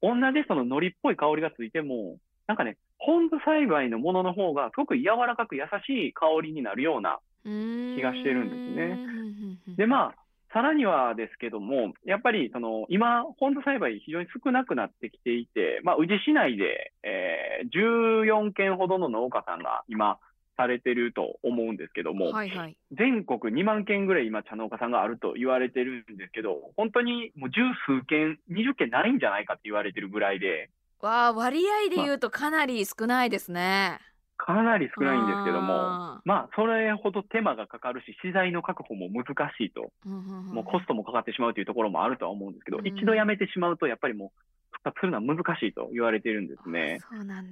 [0.02, 8.95] 同じその海苔っぽい香りがついても、なんかね、本酢栽培のものの方がすごく柔らかく優しい香りになるような気気がしてるんですね。
[8.95, 20.19] ねで、まあ、さらにはですけども、やっぱり、その、今、本土栽培非常に少なくなってきていて、まあ、宇治市内で、えー14件ほどの農家さんが今、
[20.57, 22.77] されてると思うんですけども、はいはい。
[22.91, 33.99] 全国2万件ぐらい今、茶農家さんがあると言われてるんですけど、本当にもう十数件、20件ないんじゃないかって言われてるぐらいで、わあ割合で言うとかなり少ないですね。
[34.38, 39.91] かなり少ないんですけども、あまあ、それほど手間がかかるし、資材の確保も難しいと。
[40.08, 44.30] もうコストもかかってしまうというところもあるとは思うんですけど、うん一度やめてしまうと、やっぱりもう
[44.71, 47.00] 復活するのは難しいと言われているんですね。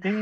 [0.00, 0.12] で、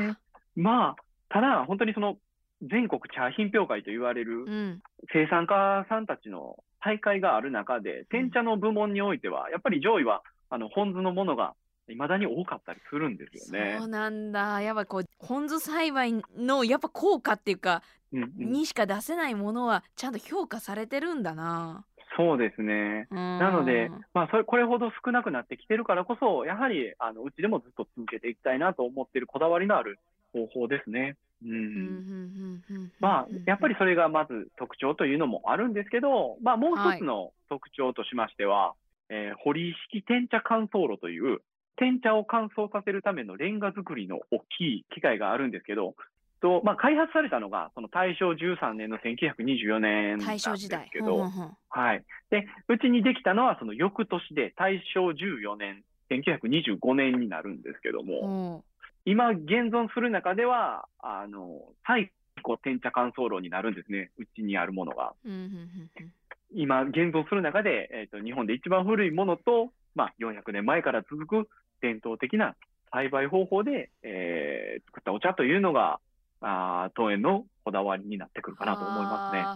[0.57, 0.97] まあ、
[1.29, 2.17] ただ、本当にその
[2.63, 4.83] 全国茶品評会と言われるうん。
[5.13, 11.55] 生産家さんたちの大会がある中で、天茶の部門においては、やっぱり上位は、あの、本酢のものが
[11.89, 13.89] 未だに多かったりするんですよねそう。
[13.89, 14.63] なんだ。
[14.63, 21.85] やっぱこう本酢栽培のやっぱ効果っていうか、うんうんにしか出せないものはちゃんと評価されてるんだな。
[22.17, 23.09] そうですね。
[23.11, 29.99] ななので、まあ、それ、これほど少なくなってきてるからこそ、やはり、あの、うちでもずっと続けていきたいなと思っているこだわりのある
[30.33, 31.17] 方法ですね。
[31.45, 32.63] うん。
[33.01, 38.75] まあ、やっぱりそれがまず特徴というのもあるんですけど、まあ、もう一つの特徴としましては、
[39.09, 41.41] えー、堀式天茶乾燥炉という、
[41.77, 45.95] 天茶を乾燥させるためのレンガ作りの大きい機械があるんですけど、
[46.41, 50.91] とまあ、開発されたのが、その大正13年の1924年なんです大正時代。
[50.93, 52.05] けど、うんうんうんはい。
[52.31, 58.65] で、うちにできたのはその翌年で大正14年、1925年になるんですけども、おう
[59.07, 62.13] 今現存する中では、あの、最
[62.45, 64.11] 古天茶乾燥炉になるんですね。
[64.19, 65.15] うちにあるものが。
[65.25, 66.13] うんうんうんうん
[66.57, 71.49] 今現存する中で、えっ、と、日本で一番古いものと、まあ、400年前から続く
[71.85, 72.57] 伝統的な
[72.91, 76.01] 栽培方法で、えー作ったお茶というのが、
[76.41, 79.47] あー当園のこだわりになってくるかなと思いますね。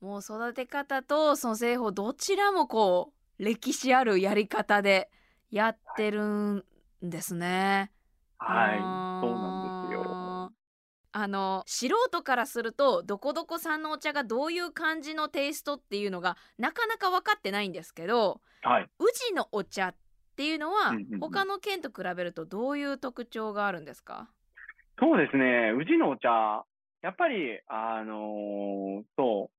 [0.00, 5.10] もう育て方とその製法どちらもこう歴史あるやり方で
[5.50, 6.64] やってるん
[7.02, 7.90] ですね。
[8.38, 8.78] はい。
[9.20, 10.52] そうなんですよ。
[11.10, 18.88] あの素人からするとどこどこさんのお茶がどういう感じのテイストっていうのがなかなか分かってないんですけどはい。
[18.98, 19.94] 宇治のお茶っ
[20.38, 24.30] ていうのはうんうんうん他の県と比べるとどういう特徴があるんですか、
[25.00, 25.72] そうですね。
[25.76, 26.28] 宇治のお茶、
[27.02, 29.50] やっぱり、あのーそ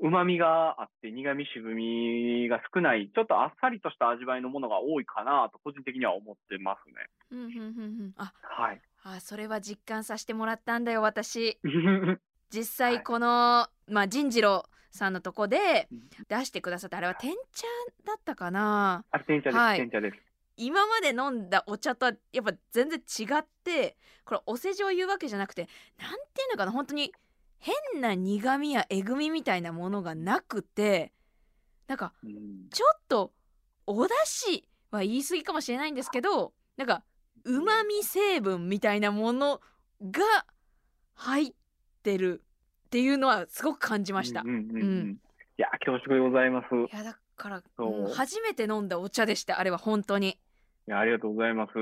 [0.00, 6.94] う、旨味があって苦味渋みが少ない、ちょっとあっさりとした味わいのものが多いかなと個人的には思ってますね。
[7.30, 7.62] うんうんうんう
[8.08, 8.80] んあはい。
[9.04, 11.58] あそれは実感させてもらったんだよ私。
[11.64, 12.18] は
[12.50, 16.08] 実い際この、まあ仁次郎さんのとこでうん。
[16.28, 16.98] 出してくださった。
[16.98, 17.66] あれは天茶
[18.04, 19.04] だったかな。
[19.10, 19.78] あ、天茶です、はい。
[19.78, 20.16] 天茶です。
[20.56, 27.12] 今まで飲んだお茶とはやっぱ全然違ってこれお世辞を言うわけじゃなくてなんていうのかな本当に
[27.58, 31.12] 変な苦味やえぐみみたいなものがなくて
[31.86, 32.68] なんかうん。
[32.70, 33.32] ちょっと
[33.86, 37.04] お出汁は言い過ぎかもしれないんですけどなんか
[37.44, 39.60] うまみ成分みたいなもの
[40.02, 40.22] が
[41.14, 41.52] 入っ
[42.02, 42.42] てる
[42.88, 44.40] っていうのはすごく感じました。
[44.40, 45.10] うんうんうんううんん。
[45.12, 45.16] い
[45.58, 46.74] や、恐縮でございます。
[46.74, 47.62] いいやだから、
[48.14, 50.38] 初めて飲んだお茶でしたあれは本当に。
[50.86, 51.72] や、ありがとうございます。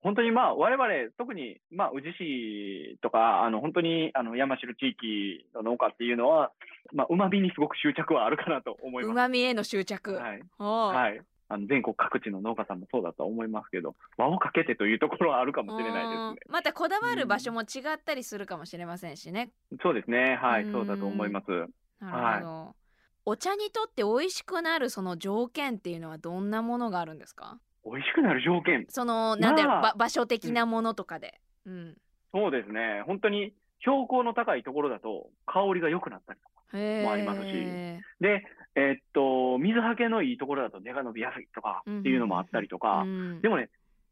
[0.00, 6.52] 本当にまあ、我々、特に、まあ、宇治市とか、あの、本当に、あの、山城地域の農家っていうのは、
[6.92, 9.16] まあ、旨味にすごく執着はあるかなと思いうます。
[9.16, 10.14] まみへの執着。
[10.14, 10.42] はい。
[10.58, 11.20] はい。
[11.48, 19.52] あの全国各地の農家さんもそうだとは思いますけど、輪をかけてというところはあるかもしれないですうんまたこだわる場所も違ったりするかもしれませんしね。
[19.70, 19.78] ね。
[19.82, 20.36] そうですね。
[20.40, 21.50] はい、うんそうだと思います。
[22.00, 22.76] なるほど、
[23.26, 27.58] お茶にとって美味しくなるその条件っていうのはどんなものがあるんですか？
[27.84, 28.86] 美味しくなる条件。
[28.88, 31.96] そのなんで、まあば場所的なものとかで、うん
[32.32, 33.02] そうですね。
[33.06, 36.54] 本当に標高の高いところだと香りが良くなったりとか。
[36.74, 37.52] もありますし
[38.18, 38.42] で、
[38.76, 43.02] えっと、水はけのいいところだと根が伸びやすいとかっていうのもあったりとか。
[43.02, 43.70] うんでもね、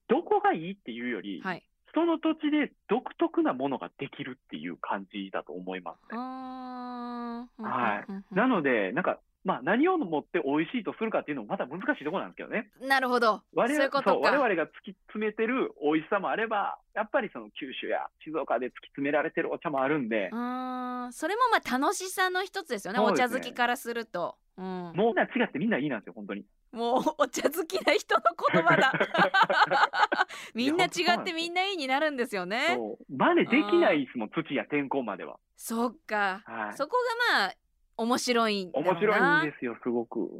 [0.09, 1.63] どこがいいっていうより、はい。
[1.95, 6.19] その土地で独特なものができるっていう感じだと思いますね。
[6.19, 8.35] はい。
[8.35, 12.71] なので、なんか、まあ、何をもって美味しいとするかっていうのもまた難しいところなんですけどね。
[12.81, 13.43] なるほど。
[13.55, 23.17] 我々そうが突き詰めてる美味しさもあれば、やっぱりその九州や静岡で突き詰められてるお茶もあるんで、あーそれもまあ楽しさの一つですよねね。
[23.17, 26.45] 茶好きからすると、うん、ももうみんな違ってみんないいなんですよ、本当に。
[26.75, 26.79] う
[27.19, 28.93] お茶好きな人の言葉だ。
[30.55, 32.75] みんな違ってみんないいになるんですよね。
[32.77, 33.17] そう。
[33.17, 35.39] 真似できないですもん、土や天候までは。
[35.57, 36.77] そっか、はい。
[36.77, 36.97] そこ
[37.31, 37.55] がまあ
[37.97, 40.31] 面白いんだろうな面白いんですよ、すごく。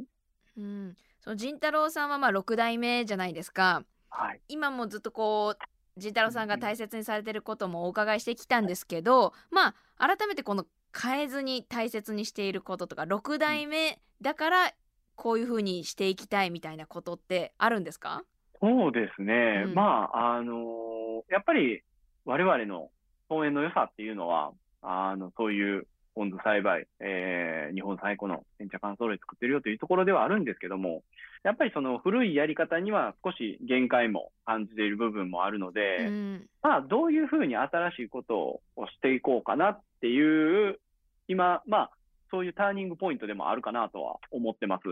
[0.57, 4.41] うん、その仁太郎さんはまあ6代目じゃないですかはい。
[4.47, 10.65] 今もずっとこう仁太郎さんが大切にされてることもお伺いしてきたんですけどまあ改めてこの
[10.99, 14.73] 変えずに大切にしていることとか6代目だから
[15.15, 18.23] こういうふうにしていきたいみたいなことってあるんですか？
[18.61, 19.63] そうですね。
[19.67, 21.81] うんまあ、あのーやっぱり
[22.25, 22.89] 我々の
[23.29, 31.01] 農園の良さっていうのは、あの、そういうポン酢栽培、えー日本最古の煎茶乾燥類作ってるよというところではあるんですけども、
[31.43, 40.79] やっぱりその古いやり方には少し限界も感じている部分もあるので、うんまあ、どういうふうに新しいことをしていこうかなっていう、
[41.27, 41.91] 今、まあ、
[42.31, 44.83] そういうターニングポイントでもあるかなとは思ってます。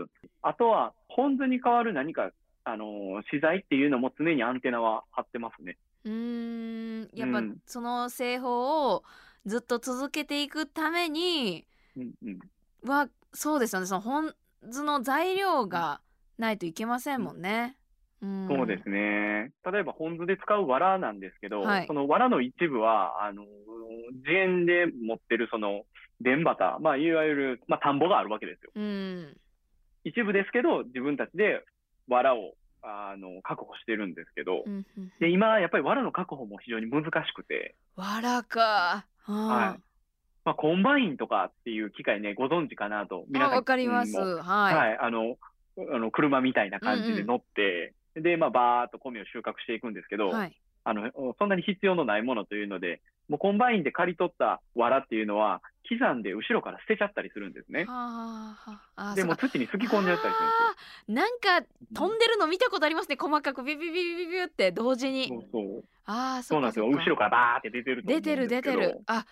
[0.42, 2.30] あとは、ポン酢に代わる何か、
[2.64, 5.76] あのー資材っていうのも常にアンテナは張ってますね。
[6.04, 9.04] うーんやっぱうんその製法を
[9.46, 11.66] ずっと続けていくために。
[12.84, 14.34] はそうですよねその本
[14.68, 16.00] 図の材料が
[16.38, 17.76] ないといけませんもんね。
[18.20, 19.52] うんそうですね。
[19.64, 23.46] 例えば、ポン酢で使う藁なんですけど、はいその藁の一部は、あのー、
[24.18, 25.82] 自園で持ってるその、
[26.22, 28.70] 田畑、まあ、いわゆる、まあ、田んぼがあるわけですよ。
[28.76, 29.36] うん
[30.04, 31.64] 一部ですけど、自分たちで
[32.08, 39.06] 藁を、あの、確保してるんですけど、うんうんで、今、やっぱり藁の確保も非常に難しくて、わらか。
[39.24, 39.80] ははい
[40.44, 44.12] まあ、コンバインとかっていう機械ね、ご存知かなと、皆さわかります。
[44.12, 44.74] もはい。
[44.74, 45.36] はい、あの、
[45.94, 50.56] あの車みたいな感じで乗って、で、まあ、バーっと米を収穫していくんですけど、はい。
[50.84, 57.84] あの、そんなに必要のないものというので、もうコンバインで刈り取った藁っていうのは、刻んで後ろから捨てちゃったりするんですね。
[57.84, 59.10] はあはあ。
[59.12, 60.66] あでも土にすき込んじゃったりするんで
[61.00, 61.14] すよ。
[61.14, 61.62] なんか
[61.94, 63.16] 飛んでるの見たことありますね。
[63.18, 65.28] 細かくビビビビビビって同時に。
[65.28, 65.84] そうそう。
[66.06, 66.86] ああ、そうなんですよ。
[66.86, 69.00] 後ろからバーって出てる出てる出てる。
[69.06, 69.24] あ、はい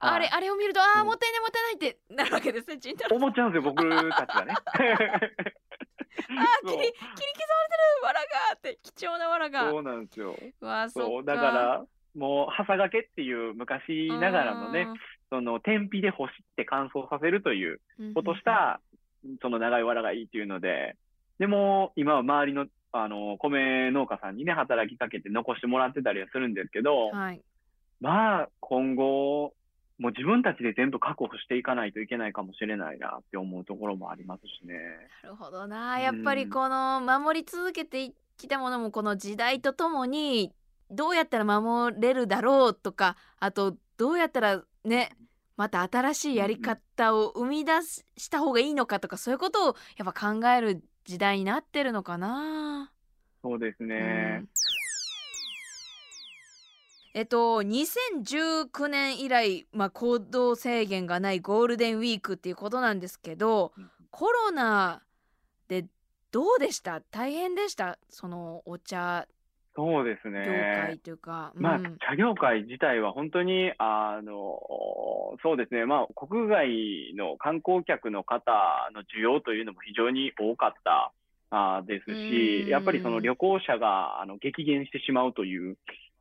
[0.00, 2.78] あれあれを見るとああうんもったいないもったいないってなるわけですね。
[2.78, 4.54] ちんたろ思っちゃうんですよ、僕たちがね。
[4.56, 4.68] あー
[6.68, 6.92] 切り切り刻まれてる
[8.04, 9.70] わらがって貴重なわらが。
[9.70, 10.36] そうなんですよ。
[10.60, 11.24] わあそそう。
[11.24, 11.84] だから、
[12.16, 14.88] もう、はさがけっていう昔ながらのね、
[15.30, 18.80] その、天日で干して乾燥させるといううんことした、
[19.42, 20.96] その長い藁がいいっていうので、
[21.38, 27.42] でも、今は周りの、あの、米農家さんにね、働きかけて残してもらってたりはするんですけど、はい。
[28.00, 29.54] まあ、今後、
[29.98, 34.74] もう自分たちで全部確保していかないといけないかもしれないなって思うところもありますしね。
[35.24, 35.98] なるほどな。
[35.98, 40.52] やっぱりこの守り続けてきたものもこの時代とともに
[40.90, 45.10] どうやったら守れるだろうとかあとどうやったらね
[45.56, 52.92] また新しいやり方を生み出しした方がいいのかとかそういうことをやっぱ考える時代になってるのかな。
[53.42, 54.48] そうですうねん。
[57.14, 65.02] えっと2019年以来、まあ、行動制限がないゴールデンウィークっていうことなんですけどうんコロナ
[65.68, 65.86] で
[66.30, 67.00] どうでした？
[67.00, 67.98] 大変でした？
[68.08, 69.26] そのお茶
[69.78, 70.84] そうです業ね。
[70.88, 71.52] 界というか。
[71.54, 74.58] まあ、うん茶業界自体は本当に、あの、
[75.40, 78.50] そうですね、まあ、国外の観光客の方
[78.92, 81.12] の需要というのも非常に多かった
[81.50, 85.76] あーですうんし、やっぱりその旅行者があの激減してしまうという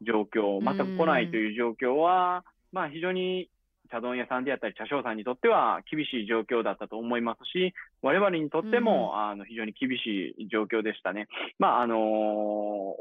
[0.05, 3.49] 状況、全く来ないという状況は、まあ、非常に
[3.87, 11.27] 茶問屋さんであったり、茶商さんにとっては厳しい状況だったと思いますし、我々にとっても、あの非常に厳しい状況でしたね。
[11.59, 11.97] まあ、あの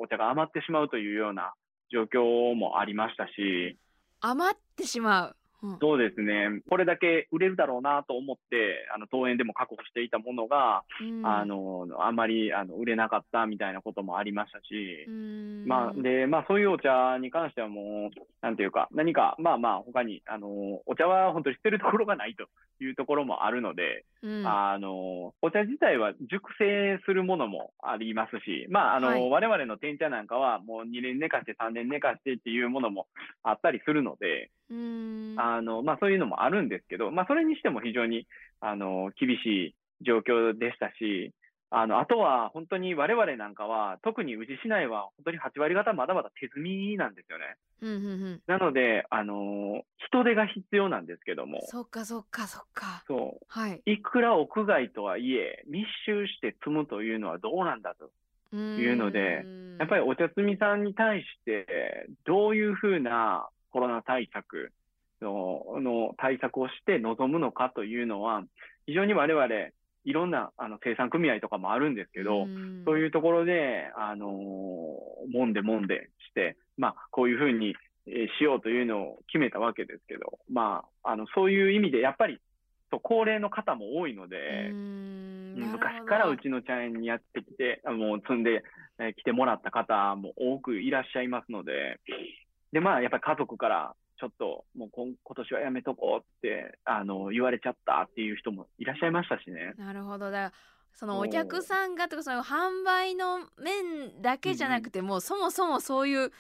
[0.01, 1.55] お茶が余ってしまうというような
[1.93, 3.77] 状況もありましたし、
[4.21, 5.37] 余ってしまう。
[5.63, 5.79] うん。
[5.81, 6.61] そうですね。
[6.69, 11.27] これだけ売れるだろうなと思って、あの、当園でも確保していたものが、うん。
[11.27, 15.65] あの、あまり、あの、売れなかったみたいなこともありましたしう、ん。
[15.67, 20.49] まあ、で、まあ、そういうお茶に関してはもう、なんていうか、何か、まあまあ、他に、あの、
[20.87, 22.49] お茶は本当に捨てるところがないと
[22.85, 24.47] いうところもあるので、うん。
[24.47, 29.31] あの、お茶自体は熟成するものもありますし、まあ、あの、はい。
[29.31, 33.07] 我々の天茶なんかはもう2年寝かして3年寝かしてっていうものも
[33.43, 38.27] あったりするので、うんあの、まあ、そういうのもあるんですけど、まあ、それにしても非常に、
[38.61, 41.33] あの、厳しい状況でしたし、
[41.71, 47.57] あの、あとは本当に我々なんかは、特に宇治市内は本当に8割方まだまだ手摘みなんですよね。
[47.83, 48.43] うんうんうん。
[48.47, 53.03] なので、あの、人手が必要なんですけども、そっかそっかそっか。
[53.09, 53.83] そう、はい。
[53.85, 58.11] いくら屋外とはいえ、密集して積むというのはどうなんだと。
[58.55, 59.45] いうので
[59.79, 61.67] やっぱりお茶摘みさんに対して、
[62.25, 64.73] どういうふうなコロナ対策
[65.23, 68.43] のの対策をして臨むのかというのは、
[68.87, 69.47] 非常に我々、
[70.05, 72.47] いろんなあの生産組合とかもあるんですけど、
[72.85, 77.75] そうういうところで、あのーもんでもんでして、まあ、こういうふうに
[78.07, 82.41] えーしようというのを決めたわけですけど、まあ、あの、そういう意味で、やっぱり、
[83.03, 88.63] 高齢の方も多いので、昔からうちの茶園にやってきて、あもう積んで、
[89.01, 91.99] えー来てもらった方も多くいらっしゃいますので、
[92.73, 99.75] で、まあ、やっぱり家族から、ちょっと、もう今今年はやめとこうって、あの、言われちゃったっていう人もいらっしゃいましたしね。
[99.77, 100.53] なるほどだ
[100.95, 106.33] そのお客さんがとかその販売の面だけじゃなくても、そもそもそういう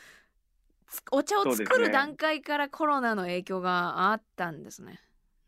[0.88, 5.00] つお茶を作る段階からコロナの影響があったんですね。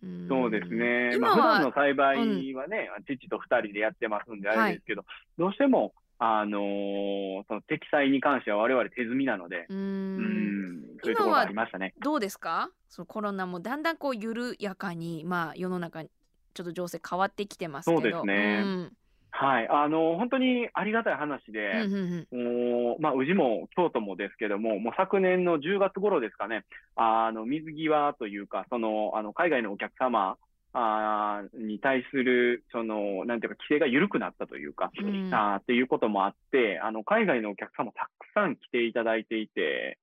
[0.07, 1.17] んそうですね。
[1.19, 5.05] ま今あ、普段はの栽培はね、父と二人でやってますんで、あれですけど、
[5.39, 10.83] どうしても、あのーその適材に関しては我々手摘みなので、ううん。
[10.97, 11.95] ん、そういうところがありましたね。
[12.01, 12.71] どうですか？
[12.89, 16.11] そのコロナもだんだんこう緩やかにまあ世の中に
[16.55, 18.01] ちょっと情勢変わってきてますけど。
[18.01, 18.63] そうですね。
[18.65, 18.93] うん。
[19.31, 19.69] はい。
[19.69, 22.89] あのー本当にありがたい話うんで、うんうん。
[22.89, 26.65] もう、まあ、宇治も京都もですけども、もう昨年の10月頃ですかね、
[26.97, 30.37] あの、水際というか、その、あの、海外のお客様、
[30.73, 39.99] あーに対する、その、なんていうか、規制が緩くなったというか、うんあーっていうこともあって、あの、海外のお客様たくさん来ていただいていて、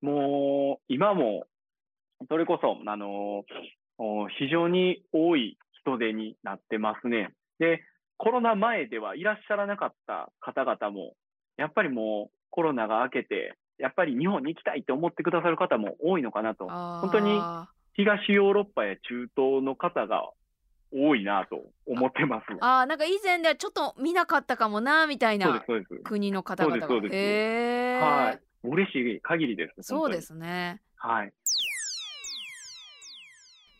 [0.00, 1.46] もう、今も、
[2.28, 3.44] それこそ、あの、
[3.98, 7.32] お非常に多い人手になってますね。
[7.58, 7.82] で、
[8.16, 11.14] コロナ前ではいらっしゃらなかった方々も、
[11.56, 16.68] やっぱりもうコロナが明けて、やっぱり日本に行きたいって思ってくださる方も多いのかなと。
[16.68, 17.40] 本当に
[17.94, 20.30] 東ヨーロッパや中東の方が
[20.92, 22.44] 多いなと思ってます。
[22.60, 25.64] あーなんか以前ではちょっと見なかったかもなみたいな。
[26.04, 28.40] 国の方々がそうですへーはい。
[28.64, 29.88] 嬉しい限りです。
[29.88, 30.20] そうで。
[30.20, 31.32] すねはい。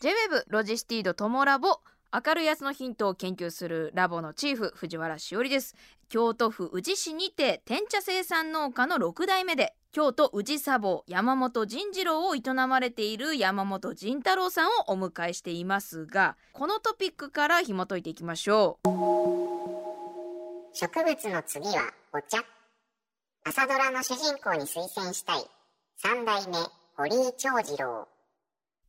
[0.01, 1.81] J-WEB ロジスティードトモラボ
[2.13, 5.75] 明るい安のヒントを研究するラボのチーフ藤原しおりです
[6.09, 18.89] 京都府宇治市にて天茶生産農家の6代目で京都宇治茶房山本仁次郎を営まれている山本仁太郎さんをお迎えしていますがこのトピックから紐解いていきましょう。
[20.73, 22.45] 植物の次はお茶。
[23.45, 25.45] 朝ドラの主人公に推薦したい
[25.97, 26.55] 三代目
[26.97, 28.09] 堀井長次郎。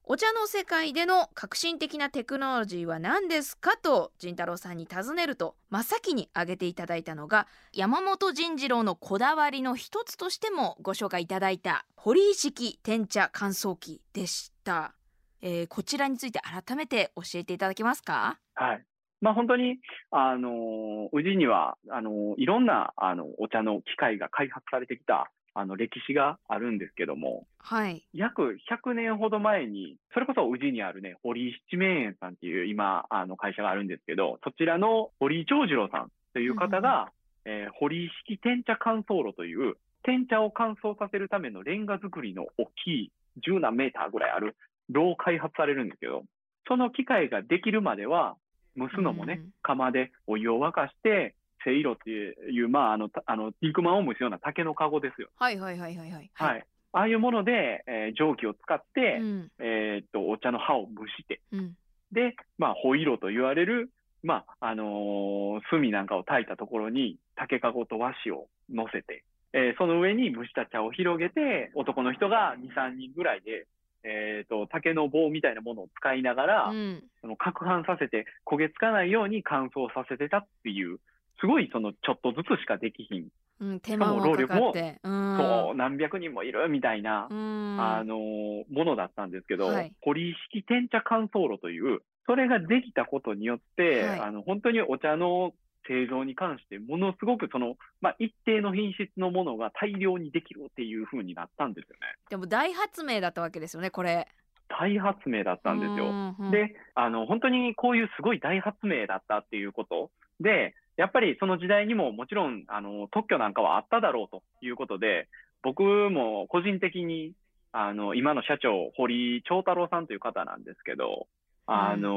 [0.07, 14.93] お茶の世界での革新的なテクノロジーは何ですかと仁太郎さんに尋ねると真っ先に挙げていただいたのが山本仁次郎のこだわりの一つとしてもご紹介いただいた堀井式天茶乾燥機でした、
[15.41, 18.37] えーこちらについて改めて教えていただけますか？
[18.53, 18.83] はい。
[19.21, 19.79] まあ本当に、
[20.11, 28.03] あのー宇治には、あのーいろんな、あの、お茶の機械が開発されてきた、あの、歴史があるんですけども、はい。
[28.13, 37.09] 約100年ほど前に、それこそ宇治にあるね、堀井七名園さんっていう今、あの会社があるんですけど、そちらの堀井長次郎さんという方が、
[37.45, 43.11] えー堀井式天茶乾燥炉という、天茶を乾燥させるためのレンガ作りの大きい
[43.47, 44.55] 10何メーターぐらいある
[44.89, 46.23] 炉を開発されるんですけど、
[46.67, 48.35] その機械ができるまでは、
[48.77, 49.49] 蒸すのもね、うん。
[49.61, 51.35] 釜でお湯を沸かして、
[51.65, 55.29] せいろっていう、まあ、あの、たあの、肉まんを蒸すような竹の籠ですよ。
[55.35, 56.65] はいはいはいはいはいはい。
[56.93, 61.75] ああいうもので、えー蒸気を使って、うんえーっと、お茶の葉を蒸して、うん
[62.11, 63.89] で、まあ、ホイロと言われる、
[64.23, 73.67] まあ、あのー炭なんかを焚いたところに、竹かごと和紙を乗せて、えーその上に蒸した茶を広げて、男の人が2、3人ぐらいで、
[74.03, 80.99] えーっと、竹の棒みたいなものを使いながら、うんその攪拌させて焦げつかないように乾燥させてたっていう、
[81.39, 83.27] すごいそのちょっとずつしかできひん。
[83.61, 84.99] うん、手間もかかって。
[85.03, 87.77] うそう、何百人もいるみたいな、うん。
[87.79, 89.93] あのーものだったんですけど、はい。
[90.01, 94.19] 堀式天茶乾燥炉という、それができたことによって、はい。
[94.19, 95.53] あの本当にお茶の
[95.87, 101.99] 製造に関して、ものすごくその、まあ、一定の品質のものが大量にできるっていう風になったんですよね。
[102.29, 104.27] でも大発明だったわけですよねこれ。
[104.67, 106.35] 大発明だったんですよ。
[106.51, 110.09] で、あの、本当にこういうすごい大発明だったっていうこと
[110.39, 115.27] で、やっぱりその時代にももちろん、あの、特許なんかはあっただろうということで、
[115.61, 117.33] 僕も個人的に、
[117.71, 121.27] あの、今の社長、堀長太郎さんという方なんですけど、
[121.67, 122.15] あの、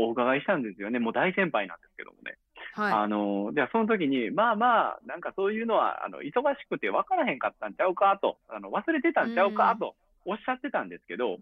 [0.00, 0.98] お伺いしたんですよね。
[0.98, 2.38] もう大先輩なんですけどもね。
[2.72, 11.38] はあの、ではその時に、まあまあ、なんかそういうのは、あの、忙しくて分からへんかったんちゃうかと、あの、忘れてたんちゃうかとおっしゃってたんですけど、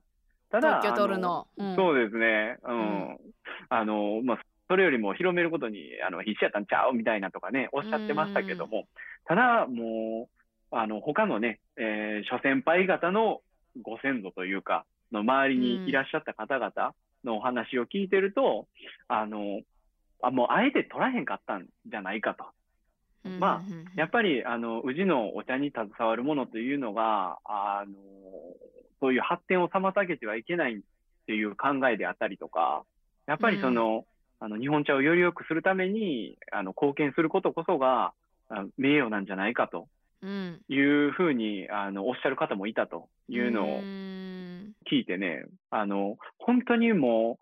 [0.51, 2.59] たいだ、特許取るあのうんそうですね。
[2.65, 3.09] うん。
[3.09, 3.19] うん
[3.71, 8.87] あの、まあ、それよりも広めることに、あの、必死やったんちゃうみたいなとかね、おっしゃってましたけども、
[9.27, 10.29] ただ、も
[10.73, 13.41] う、あの、他のね、えー諸先輩方の
[13.83, 16.95] ご先祖というか、の周りにいらっしゃった方々
[17.25, 18.67] のお話を聞いてると、
[19.09, 19.61] あの、
[20.23, 22.45] あもうあえて取らへんかったんじゃないかと。
[23.25, 23.63] うんまあ
[23.97, 27.95] やっぱり、あの、宇治のお茶に携わるものというのが、あの、
[29.01, 30.79] そういう発展を妨げてはいけないっ
[31.27, 32.85] ていう考えであったりとか、
[33.27, 34.05] やっぱりその、
[34.45, 38.13] あの、日本茶をより良くするために、あの、貢献することこそが、
[38.51, 39.89] あ名誉なんじゃないかと。
[40.21, 40.61] うん。
[40.69, 43.09] いうふうに、あの、おっしゃる方もいたと。
[43.31, 44.75] いうのをん。
[44.87, 47.39] 聞いてね、あの、本当にも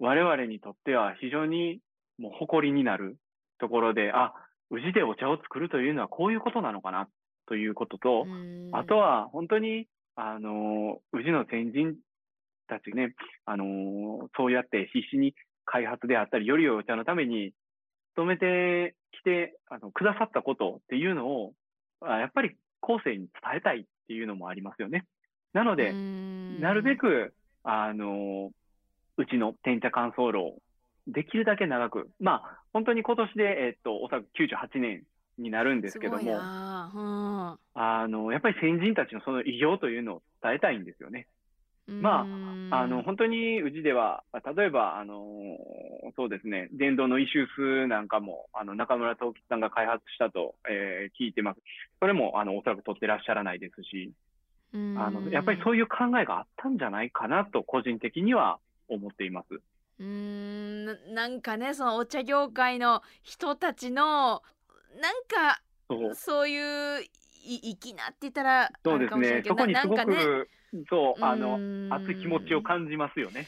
[0.00, 1.78] う、我々にとっては非常に
[2.18, 3.16] もう誇りになる
[3.60, 4.34] ところで、あ、
[4.70, 7.08] 宇治でお茶を作るというのはこういうことなのかな
[7.46, 8.70] ということと、うん。
[8.72, 9.86] あとは本当に、
[10.16, 11.94] あの、宇治の先人
[12.66, 15.36] たちね、あの、そうやって必死に
[15.70, 17.52] 開発であったり、より良いお茶のために
[18.16, 21.52] 努めてきて、あの、くださったことっていうのを、
[22.00, 25.06] あやっぱり後世に伝えたいっていうのもありますよね。
[25.52, 28.50] なので、うんなるべく、あの、
[29.16, 30.58] うちの天茶乾燥炉を
[31.06, 35.04] できるだけ長く、まあ、本当に今年で、えっと、おそらく98年
[35.38, 41.26] になるんですけども、なあの、やっぱり先人たちのその偉業というのを伝えたいんですよね。
[41.90, 44.22] うんまあうんあの、本当に宇治では、
[44.56, 45.58] 例えば、あの、
[46.14, 51.60] そうですね、電動の石臼なんかも、あの、中村東吉さんが開発したと、えー聞いてます。
[51.98, 54.12] それも、あの、おそらく取ってらっしゃらないですし、
[54.72, 59.60] うんあの、やっぱりそういう考えがあったんじゃないかなと、個人的には思っています。
[60.00, 64.42] うーんななんかねそのお茶業界の人たちの
[65.00, 65.60] なんか
[66.14, 67.02] そういう
[67.44, 69.42] い粋なって言ったらそうですね。
[69.46, 70.48] そこにすごなんかねく、
[70.88, 73.46] そう、あの、の熱い気持ちを感じますよね。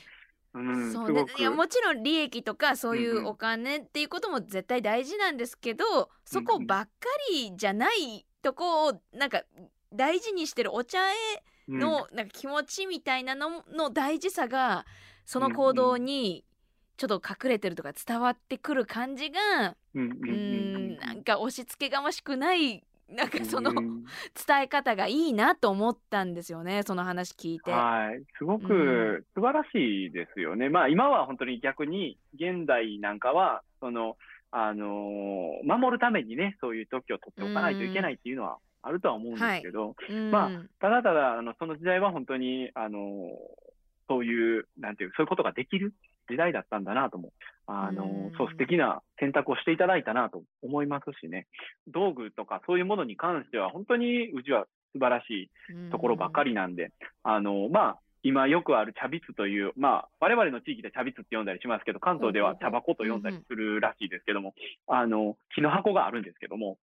[0.54, 1.38] うん、そうねすごく。
[1.38, 6.90] いやもちろん利益とかそういうんううんお金っていうことも絶対大事なんですけど、そこばっか
[7.32, 9.42] りじゃないとこをなんか
[9.92, 11.14] 大事にしてるお茶へ
[11.68, 11.78] うん。
[11.78, 14.84] のなんか気持ちみたいなのの大事さが
[15.24, 16.44] その行動に
[16.96, 24.04] ちょっと隠れてるとか伝わってくる感じがうんうんううんんなんか押し付けがましくないなんかそのうん
[24.46, 27.70] 伝え方がいいなと思ったんですよねその話聞いて。
[27.70, 28.22] はい。
[28.38, 30.68] すごうんく素晴らしいですよね。
[30.68, 34.16] まあ今は本当に逆に現代なんかは、その、
[34.50, 40.50] あのー守るためにね、そういう特許を取っておかないといけないっていうのはあるとは思うんですけど、うんま
[40.80, 43.32] ただただ、あの、その時代は本当に、あのー
[44.08, 45.94] そういう、なんていう、そういうことができる
[46.28, 47.32] 時代だったんだなとも、
[47.66, 51.46] あのそう素敵な選択をしていただいたなと思いますしね、
[51.88, 56.92] 道具とかそういうものに関しては本当にうちは素晴らしいところばっかりなんで、
[57.22, 64.54] あの、まあ、今よくある茶びつという、まあ、我々の地域で茶びつって呼んだりしますけど、関東では茶箱と呼んだりするらしいですけども、
[64.86, 66.78] あの、木の箱があるんですけども、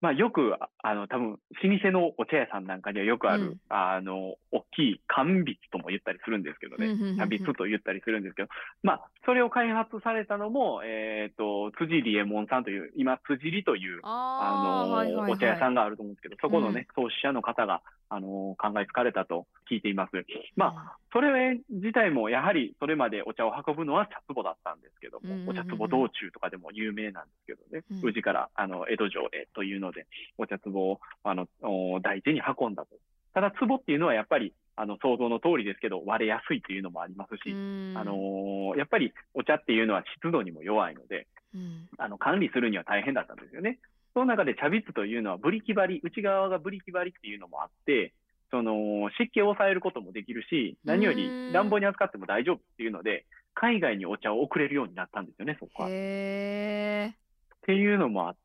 [0.00, 3.60] まあ、よく、ああの、多分、老舗のお茶屋さんなんかにはよくある、うん。
[3.68, 8.48] あの、大きい乾筆とも言ったりするんですけどね、茶筆と言ったりするんですけど、
[8.82, 15.32] まあ、それを開発されたのも、えっ、と、辻利右衛門さんという、今、辻利という、あの、はいはいはい。
[15.32, 20.12] お茶屋さんがあると思うんですけど、そこのね、創始者の方が、あの、考えつかれたと聞いています。
[20.56, 25.30] まあ、それ自体もやはりそれまでお茶を運ぶのは茶壺だったんですけども、うん。
[25.32, 32.96] うんうんお茶壺道中とかでも有名なんですけどね、うん宇治からあの江戸城へというので、お茶壺をあのお大事に運んだと。
[33.34, 43.78] ただ、壺っていうのはやっぱりあの想像の通りですけど、割れやすいというのもありますし、うんあのーやっぱりお茶っていうのは湿度にも弱いので、うんあの管理するには大変だったんですよね。
[44.14, 48.12] その中で茶筆というのはブリキ張り、内側がブリキ張りっていうのもあって、
[48.50, 53.24] その湿気を抑えることもできるし、何よりうん乱暴に扱っても大丈夫っていうので、
[53.54, 55.88] 海外にお茶を送れるようになったんですよね、そこは。
[55.88, 55.90] っ。
[55.90, 58.38] ていうのもあって、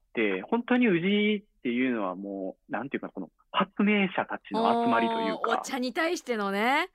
[0.49, 3.30] 本当に宇治っていうのはもう、なんていうか、この
[3.80, 5.61] 明者たちの集まりというおーおか。
[5.64, 6.89] 茶に対してのね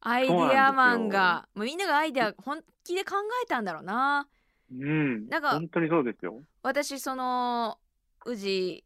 [0.00, 4.28] アイディアマンがもうみんながアイデア本気で考えたんだろうな
[4.70, 5.28] うん。
[5.28, 6.42] なんか本当にそうですよ。
[6.62, 7.78] 私その
[8.26, 8.84] 宇治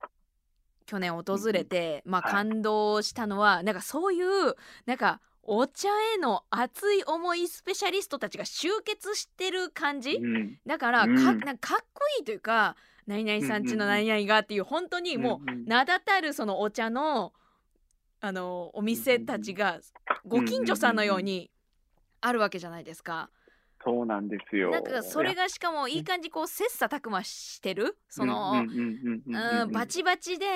[0.87, 10.59] 去年訪れて、まあはい感動したのは、なんかそういうなんかお茶への熱い思いスペシャリストたちが集結してる感じ、うん。
[10.67, 12.77] だからか,、うんかかっこいいというか
[13.07, 17.33] 何々さんちの何々がっていう本当にもう名だたるそのお茶の
[18.21, 19.79] あのお店たちが
[20.25, 21.51] ご近所さんのように
[22.21, 23.31] あるわけじゃないですか。
[23.85, 24.71] そうなんですよ。
[24.71, 27.97] なんかそれがしかもいい感じこう切磋琢磨してる？
[28.09, 28.65] その、
[29.71, 30.47] バチバチで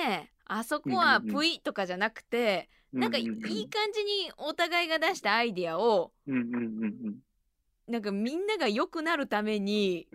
[0.45, 3.39] あそこはプイとかじゃなくて、なんかいい感
[3.93, 6.11] じにお互いが出したアイディアを
[7.87, 10.09] なんかみんなが良くなるために、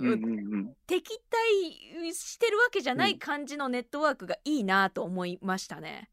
[0.00, 0.54] うんうんうん。
[0.54, 6.08] うん敵対してるわけじゃない感じのネットワークがいいなと思いましたね。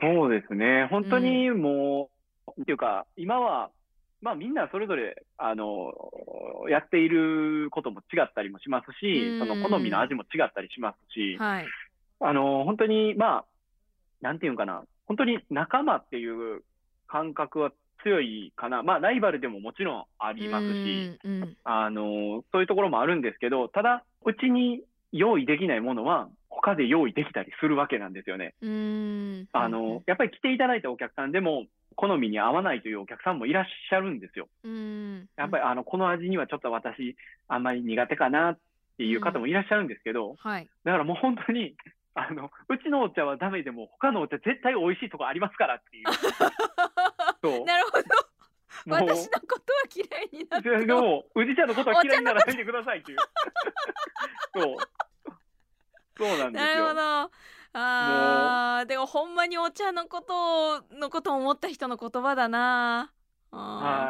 [0.00, 0.86] そうですね。
[0.90, 2.10] 本当にも
[2.56, 3.70] う、っていうか、今は、
[4.20, 5.92] まあみんなそれぞれ、あの、
[6.70, 9.38] やっていることも違ったりもしますうし、ん。
[9.40, 11.66] その好みの味も違ったりしますし、はい、
[12.20, 13.44] あの、本当に、まあ、
[14.20, 16.62] なんていうんかな、本当に仲間っていう
[17.06, 17.72] 感覚は
[18.02, 18.82] 強いかな。
[18.82, 24.82] まあライバルでももちろんありますし、うんうんあの、そういうところもあるんですけど、ただ、うちに
[25.12, 28.54] 用意できないものは、他で用意できたりするわけなんですよね。
[28.62, 34.48] うーんあの、やっぱり来ていただいたお客さんでも、好みに合わないというお客さんもいらっしゃるんですよ。
[34.62, 37.16] うんやっぱり、あの、この味にはちょっと私、
[37.48, 38.58] あんまり苦手かなっ
[38.96, 41.74] ていう方もいらっしゃるんですけど、はいだからもう本当に、
[42.14, 46.04] あの、うちのお茶はダメでも、他のお茶絶対美味しいとこありますからっていう。
[47.42, 47.64] そう。
[47.64, 48.04] なるほど
[48.86, 53.18] 私のことは嫌いになってでも、宇治茶のことは嫌いにならないでくださいっていう。
[54.54, 54.76] そう。
[56.18, 56.68] そうなんですよ。
[56.68, 57.30] なるほど
[57.74, 63.12] あーでもほんまにお茶のことのことを思った人の言葉だな
[63.52, 63.56] あ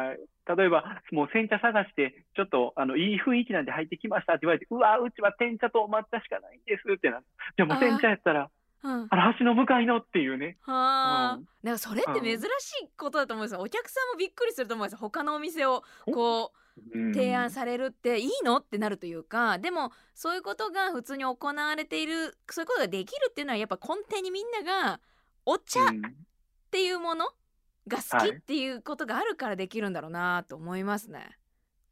[0.07, 0.19] はい。
[0.57, 7.21] 例えば、もう煎茶探して、ちょっと、あの、いい雰囲気なんで入ってきましたって言われて、うわ、うちは天茶と抹茶しかないんですってな。
[7.55, 10.57] じゃあもう天茶やったら、ーうんあの、橋の向かいのっていうね。
[10.61, 12.41] はあ、うんなんかそれって珍し
[12.83, 16.53] いことだと思うんですよお客さんもびっくりすると思うんですよ他のお店をこ
[16.95, 18.57] ううん提案されるっていいの？
[18.57, 25.01] ってなるというかでもそういうことが普通に行われているそういうことができるっていうのはやっぱ根底にみんなが
[25.45, 26.01] お茶っうん
[26.71, 27.25] ていうもの
[27.87, 31.37] が好はいきっていうことがあるからできるんだろうなと思いますね。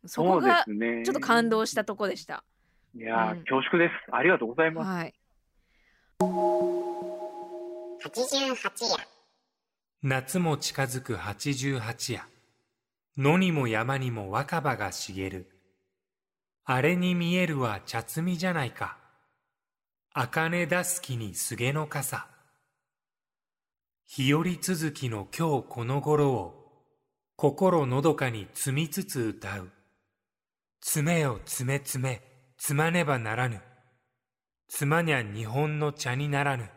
[0.06, 1.04] そそうでこがすね。
[1.04, 2.46] ちょっと感動したとこでした。
[2.96, 4.16] いやー、うん恐縮です。
[4.16, 4.88] ありがとうございます。
[4.88, 5.14] はい。
[6.20, 6.26] 88
[8.90, 9.08] 夜。
[10.02, 12.28] 夏も近づく八十八夜。
[13.18, 15.48] 野にも山にも若葉が茂る。
[16.66, 18.98] あれに見えるは茶摘みじゃないか。
[20.12, 22.26] 茜出す木に菅の傘。
[24.08, 26.84] 日和続きの今日この頃を
[27.36, 29.70] 心のどかに摘みつつ歌う。
[30.82, 32.24] 爪を詰め詰め
[32.60, 33.62] 摘まねばならぬ。
[34.70, 36.70] 摘まにゃ日本の茶にならぬ。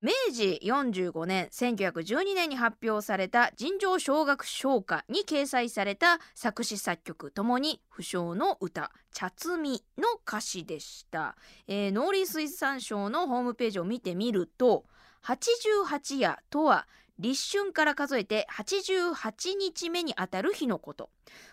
[0.00, 11.36] 明治45年1912年に発表された尋常小学唱歌に掲載された作詞作曲ともに不詳の歌「茶摘み」の歌詞でした、
[11.68, 14.86] えー農林水産省のホームページを見てみると
[15.22, 16.88] 88夜とは
[17.20, 21.10] 立春から数えて88日目にあたる日のこと。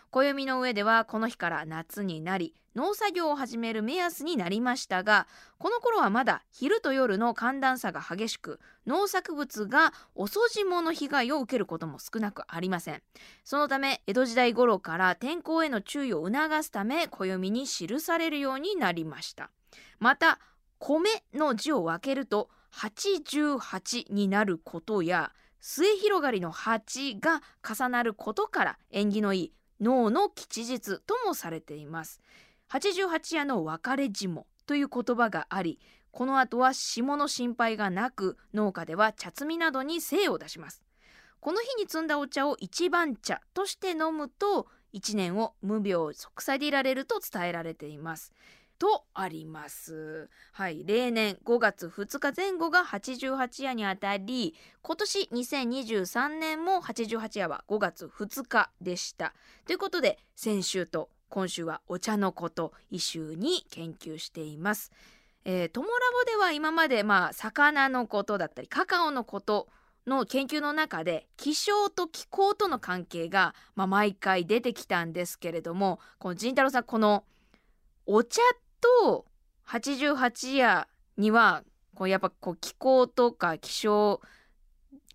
[0.10, 5.28] 暦の上ではこの日から夏になり農作業を始める目安になりましたが
[5.58, 13.02] この頃はまだ昼と夜の寒暖差が激しく農作物が遅霜の被害を受けることも少なくありません。
[13.44, 19.52] そのため江戸時代頃から天候への注意を促すため暦に記されるようになりました。
[20.00, 20.40] また
[20.78, 32.22] 米の字を分けると88になることや末広がりの8が重なることから縁起のいい脳の吉日ともされています。
[32.70, 35.80] 88夜の別れ霜という言葉があり
[36.12, 40.82] この後は霜の心配がなく農家では茶摘みなどに精を出します。
[41.40, 48.34] この日に摘んだお茶を一番茶として飲むと一年を無病息災でいられると伝えられています。
[48.78, 50.30] とあります。
[50.54, 50.84] はい。
[50.86, 59.34] 例年5月2日前後が88夜にあたり今年2023年も88夜は5月2日でした。
[59.66, 64.92] ということで先週と今週はお茶のこと一週に研究しています。
[65.46, 69.70] えー、トモラボでは今までまあ魚のことだったりカカオのこと
[70.06, 77.24] の研究の中で気象と気候との関係が、まあ、毎回出てきたんですけれどもこの仁太郎さんこの
[78.06, 78.42] お茶
[78.82, 79.26] と
[79.68, 81.64] 88夜には
[81.96, 84.20] こうやっぱこう気候とか気象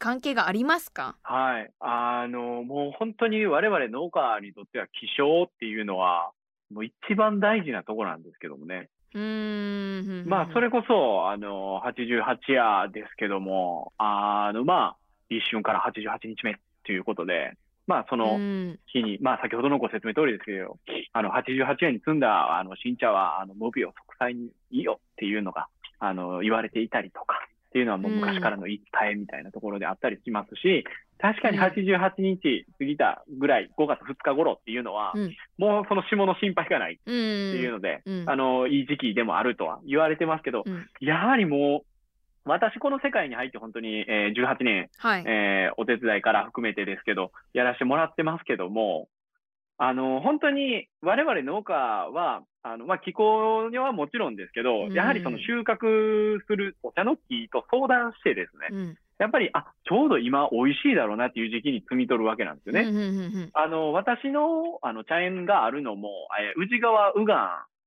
[0.05, 1.17] 関係がありますか？
[1.23, 1.71] はい。
[1.81, 6.33] あの、もう本当に我々農家にとっては気象っていうのは、
[6.71, 8.91] もう一番大事なところなんですけどもね。
[9.15, 14.97] うーんまあ、それこそ、あの、88夜ですけども、あの、まあ、
[15.31, 17.53] 立春から88日目ということで、
[17.87, 20.79] まあ、そのうん日に、まあ、先ほどのご説明通りですけど、
[21.15, 27.41] あの、88夜に摘んだ、あの、新茶は、あの、無病息災にいいよっていうのが、あの、言われていたりとか、
[27.75, 30.85] っていうのはもう昔からの言い伝えみたいなところであったりしますし、
[31.19, 35.35] 確かに88日過ぎたぐらい、5月2日頃っていうのは、うん。
[35.59, 37.17] もうその霜の心配がないっうんて
[37.59, 38.31] いうので、うん。
[38.31, 40.87] あの、いい時期でもあるとは言われてますけど、うん。
[41.01, 49.09] やはりもう、私この世界に入って本当に、えー18年、はい、えーお手伝いから含めてですけど、やらせてもらってますけども、
[49.79, 54.93] あの、本当に我々農家は、あの、まあ、気候にはもちろんですけど、うん。
[54.95, 58.99] やはりその収穫するお茶の木と相談してですね、うん。
[59.19, 62.81] やっぱり、あ、ちょうど今美味しいだろうなっていう時期に摘み取るわけなんですよね。
[62.89, 63.51] うんうんうんうん。
[63.53, 66.09] あの、私の、あの、茶園があるのも、
[66.41, 67.35] えー宇治川右岸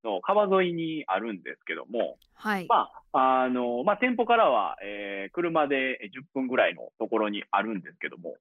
[0.03, 8.35] の川沿いにあるんですけども、はい、まあ、あの、まあ、店舗からは、えー車で10分ぐらいのところにあるんですけども、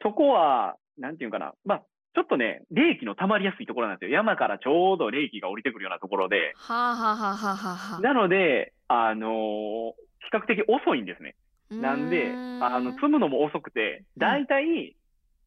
[0.00, 1.82] そこは、なんていうかな、まあ、
[2.14, 4.16] ちょっとね、冷気の溜まりやすいところなんですよ。
[4.16, 6.52] 山からちょうど冷気が降りてくるようなところで。
[6.56, 9.92] はあはあはあはあはあはあなので、あのー
[10.24, 11.34] 比較的遅いんですね。
[11.70, 14.94] なんで、あの、積むのも遅くて、だいたい、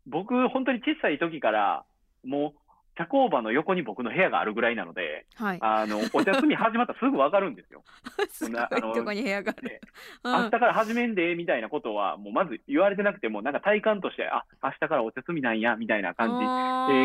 [0.06, 1.86] 僕、本当に小さい時から、
[2.24, 2.60] もう、
[2.98, 5.58] 茶工場の横に僕の部屋があるぐらいなので、はい。
[5.62, 7.84] あの、お茶摘み始まったらすぐわかるんですよ。
[8.30, 9.68] すごいなあのとこに部屋がある。
[9.68, 9.82] で、
[10.24, 10.34] うん。
[10.34, 16.46] 明日から始めんで、みたいなことは、もうまず言われてなくても、なんか体感として、あ、明日からお茶摘みなんや、みたいな感じ。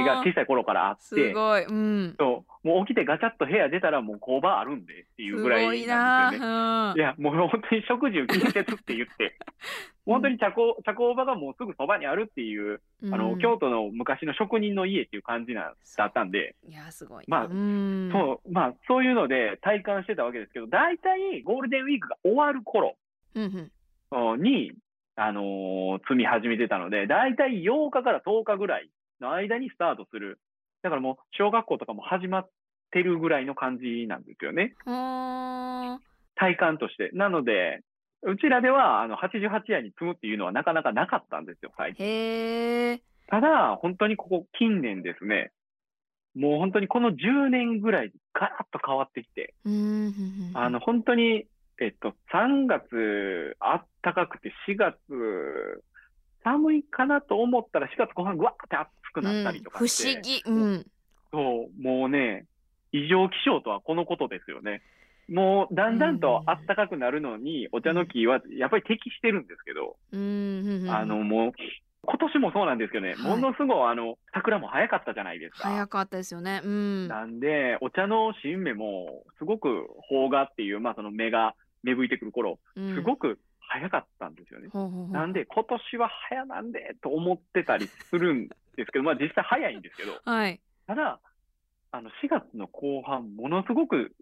[0.05, 6.53] が小さい頃からあっすて、ごい、うん、そう、もう起きてガチャッと部屋出たらもう工場あるんでっていうすぐらいなんですよね。
[6.53, 6.99] な、うん。
[6.99, 9.37] いや、もう本当に食事を近接って言って、
[10.07, 18.11] 本当に茶工茶工場がもうすぐそばにあるっていう、あの、うん京都の昔の職人の家っていう感じなだったんで、いやすごいまあうん。
[18.13, 22.97] そう、まあ、そういうので体感してたわけですけど、大体ゴールデンウィークが終わる頃
[23.35, 24.73] に、
[25.17, 28.91] あのー積み始めてたので、大体8日から10日ぐらい
[29.21, 30.39] の間にスタートする。
[30.83, 32.49] だからもう、小学校とかも始まっ
[32.91, 34.75] てるぐらいの感じなんですよね。
[34.87, 36.01] はあ
[36.37, 37.11] 体感として。
[37.13, 37.83] なので、
[38.23, 43.01] うちらでは、あの、88夜に積むっていうのはなかなかなかったんですよ、最近。
[43.29, 45.53] ただ、本当にここ近年ですね、
[46.35, 49.55] もう本当にこの10年ぐらい、ガラッと変わってきて、
[50.55, 51.47] あの、本当に、
[51.81, 55.83] えっと、3月、あったかくて、4月、
[56.45, 60.43] 寒いかなと思ったら、4月後半、ぐわーって暑くなったりとかうん、不思議。
[60.45, 60.87] うん。
[61.33, 62.47] そう、もうね、
[62.93, 64.83] 異常気象とはこのことですよね。
[65.31, 69.97] もう、だんだんとあったかくなるのに、お茶の木はやっぱり適してるんですけど、
[70.91, 71.53] あの、もう、
[72.03, 73.19] 今年もそうなんですけどね、はい。
[73.19, 75.69] ものすごい、あの、桜も早かったじゃないですか。
[75.69, 76.61] 早かったですよね。
[76.65, 77.09] うん。
[77.09, 82.95] なんで、お茶の新芽も、すごく邦画っていう、まあ、その芽が芽吹いてくる頃、うん。
[82.95, 84.71] すごく早かったんですよね。
[85.13, 90.61] なんで、今年は早なんで、と思ってたりするんですけど、まあ、実際早いんですけど、はい。
[90.87, 91.21] ただ、
[91.93, 94.13] あの、4月の後半、ものすごく、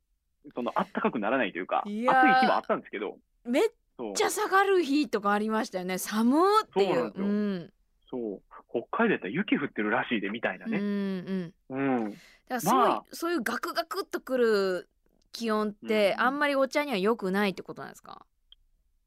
[0.55, 3.69] その、暖かくならないというか、暑い日もあったんですけど、めっ
[4.15, 5.99] ちゃ下がる日とかありましたよね。
[5.99, 6.95] 寒ーっていう。
[6.95, 7.73] そうなん
[8.11, 11.53] そう、北海道やったら雪降ってるらしいで、みたいなうんね。
[11.69, 12.05] うん。
[12.05, 12.11] うん。
[12.11, 13.05] だからそういう、まあ。
[13.13, 14.89] そういうガクガクっとくる
[15.33, 16.23] 気温って、うん。
[16.23, 18.25] あんまりお茶には良くないってことなんですか？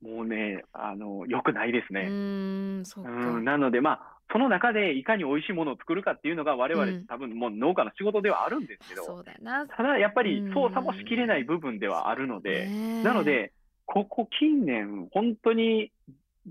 [0.01, 2.01] もうね、あの、良くないですうね。
[2.01, 3.05] ーんそう
[3.39, 7.05] ん、なので、まあ、その中でいかに美味しいものを作るかっていうのが我々、うん。
[7.05, 9.67] 多分もう農家の仕事ではあるんですけど、そうだよな。
[9.67, 12.67] ただやっぱりうん操作もしきれない部分ではあるので、
[13.03, 13.51] なので、
[13.85, 15.91] ここ近年、本当に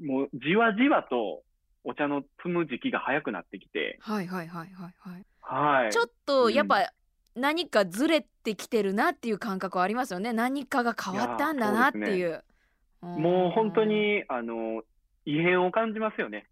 [0.01, 1.43] もうじわじわと
[1.85, 5.93] お茶の摘む時期が早くなってきて、はいはいはいはいはい、はい。
[5.93, 6.93] ちょっとうんやっぱ
[7.35, 10.33] 何かずれてきてるなっていう感覚はありますよね。
[10.33, 12.45] 何かが変わったんだなっていう
[13.03, 14.83] もう本当に、あの、
[15.25, 16.47] 異変を感じますよね。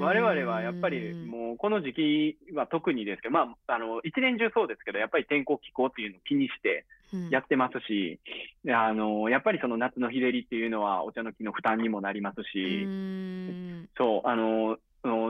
[0.00, 7.28] 我々はやっぱりもうこの時期は特にですけど、まあ、あの、一年中そうですけど、やっぱり天候気候っていうのを気にしてうん。
[7.30, 8.20] やってますし、
[8.64, 13.88] であの、やっぱりその夏の日照りっていうのはお茶の木の負担にもなりますうし、ーん。
[13.96, 14.76] そう、あの、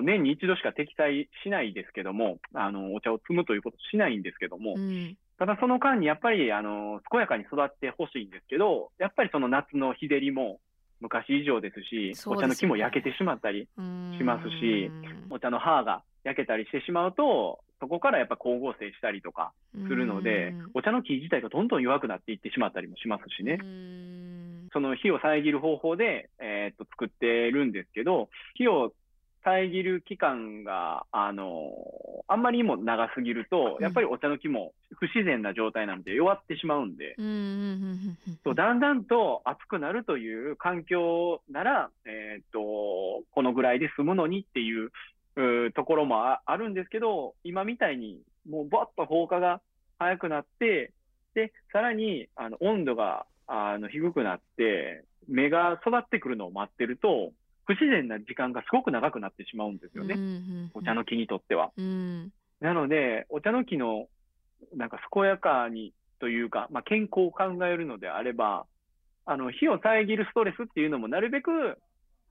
[0.02, 10.58] 年に一度しか適載しないですけども、あの、お茶を摘むということしないんですけども、うんただその間にやっぱり、あの、健やかに育ってほしいんですけど、やっぱりその夏の日照りも
[11.00, 12.38] 昔以上ですし、すよね。
[12.38, 13.68] お茶の木も焼けてしまったり、
[14.18, 14.90] しますし
[15.30, 23.58] お茶の葉が焼けたりしてしまうと、そこからやっぱ光合成したりとかするのでうん、お茶の木自体がどんどん弱くなっていってしまったりもしますしね。
[24.72, 28.92] その火を遮る方法で、えーっと作ってるんですけど、火を
[29.44, 31.70] 遮る期間が、あの
[32.26, 33.82] あんまりにも長すぎるとう、ん。
[33.82, 37.14] やっぱりお茶の木も不自然な状態なので弱ってしまうんで、
[38.44, 44.90] そうだんだんと暑くなるという環境なら、えーっと、このぐらいで済むのにっていう
[45.72, 49.60] ところもああるんですけど、今みたいにもうバッと放火が
[49.98, 50.92] 早くなって、
[51.34, 57.32] で、さらにあの温度があの低くなって、芽が育ってくるのを待ってると、
[57.68, 60.14] 不自然な時間がすごく長くなってしまうんですよね。
[60.14, 61.70] うんうんうんお茶の木にとっては。
[61.76, 64.08] うんなので、お茶の木の
[64.74, 68.64] なんか健やかにというか、まあ、健康を考えるのであれば、
[69.26, 71.78] あの火を遮るストレスっていうのもなるべく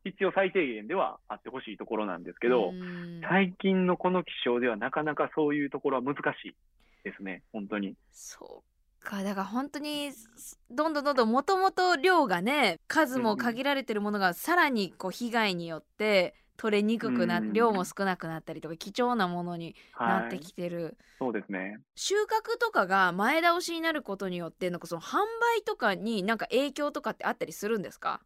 [0.04, 6.56] 必要最低限ではあってほしいところなんですけど、うん最近のこの気象ではなかなかそういうところは難しい
[7.04, 7.96] ですね、本当に。
[8.12, 8.77] そう
[9.08, 20.40] かだから本当にすどんどんどんどんもともと量がね数も限られてるものがさらにこう被害によって取れにくくな量も少なくなったりとか貴重なものになってはい。
[20.42, 21.80] きてる、そうですね。
[21.96, 25.18] 収穫とかが前倒しになることによってなんかその販
[25.58, 28.22] 売とかになんか影響とかってあったりするんですか？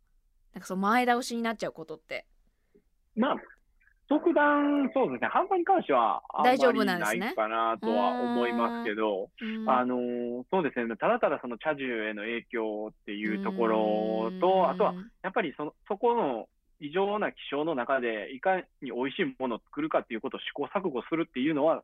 [0.54, 2.26] なんかその前倒しになっちゃうことって。
[3.16, 3.36] まあ、
[4.12, 9.70] 特段、そうですね、販売に関してはあんま大丈夫りないかなとは思いますけど、うん。
[9.70, 14.94] あのーそうですね、ただただその茶樹への影響っていうところと、あとは
[15.24, 16.50] やっぱりそのそこの
[16.82, 21.82] 異常な気象の中で、いかに美味しいものを作るかっていうことを試行錯誤するっていうのは、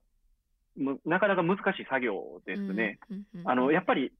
[0.75, 2.99] むなかなか難しい作業ですね。
[3.45, 4.11] あのやっぱり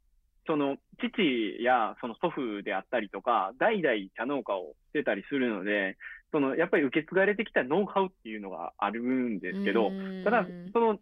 [0.46, 5.98] その父やその祖父であったりとか、代々茶農家をしてたりするので、
[6.32, 11.00] そのやっぱり受け継がれてきたノウハウっていうのがあるんですけど、うんただ、その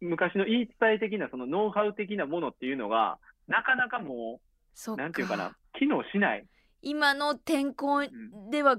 [0.00, 3.18] 昔の言い伝え的なそのノウハウ的なものっていうのが、
[3.48, 4.40] なかなかも
[4.88, 6.46] う、なんていうかな、機能しない。
[6.82, 8.02] 今の天候
[8.50, 8.78] では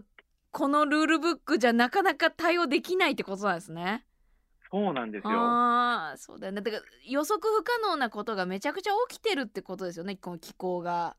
[0.51, 4.05] このルールブックじゃなかなか対応できないってことなんですね。
[4.71, 5.31] そうなんですよ。
[5.31, 11.15] ああそうだよねだから予測不可能なことがめちゃくちゃ起きてるってことですよねこの気候が。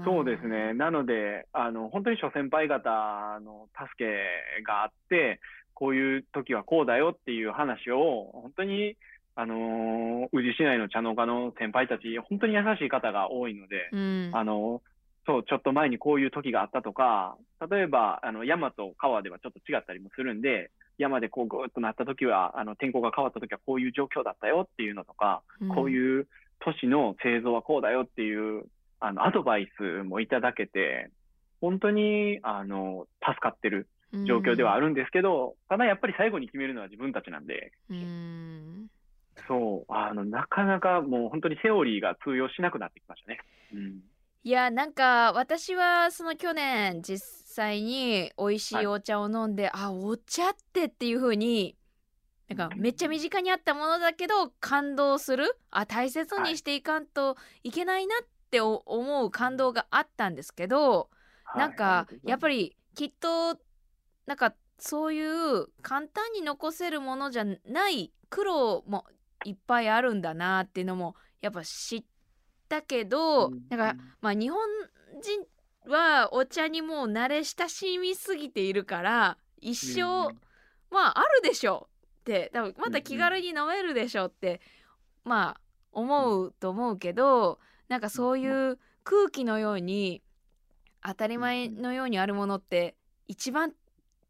[0.00, 0.04] ん。
[0.04, 0.74] そうですね。
[0.74, 5.40] なので、あの、本当に諸先輩方の助けがあって、
[5.74, 8.96] こういう時はこうだよっていう話を、本当に、
[9.36, 14.30] あのー宇治市内の茶農家の先輩たち、本当に優しい方が多いので、うん。
[14.34, 14.82] あの、
[15.26, 17.36] そう、ちょっと前にこういう時があったとか、
[17.70, 25.42] 例えば、あの、山と川ではちょっと違ったりもするんで、山でこうぐーっとなった時は、あの、天候が変わった時はこういう状況だったよっていうのとか、
[25.74, 26.26] こうういう
[26.60, 28.64] 都市の製造はこうだよっていう、
[29.00, 31.10] あの、アドバイスもいただけて、
[31.60, 34.24] 本当に、あの、助かってるん。
[34.26, 38.88] 状況ではあるんですけど、ただやっぱり最後に決めるのは自分たちなんで、うん。
[39.46, 43.38] そう、あの、なかなかもう本当にセオリーが通用しなくなってきましたね。
[43.72, 44.00] うん。
[44.44, 51.76] いやなんか私はその去年実際に美味しいお茶を飲んで、あお茶ってっていう風に
[52.48, 55.58] なんかめっちゃ身近にあったものだけど感動する？
[55.70, 61.10] あ大切にしていかんといけないなってお思う感動があったんですけど、
[61.56, 63.58] なんかやっぱり、りきっと
[64.26, 69.04] なんかそういう簡単に残せるものじゃない苦労も
[69.44, 72.04] いっぱいあるんだなっていうのもやっぱ知っ
[72.68, 73.62] たけど、うん。
[73.68, 74.60] なんかまあ日本
[75.22, 80.38] 人はお茶にもう慣れ親しみすぎているから一生、うん
[80.90, 84.60] まああるでしょうって多分また気軽に飲めるでしょうって、
[85.24, 85.60] まあ
[85.92, 87.58] 思うと思うけど
[87.88, 90.22] なんかそういう空気のように
[91.02, 93.72] 当たり前のようにあるものって一番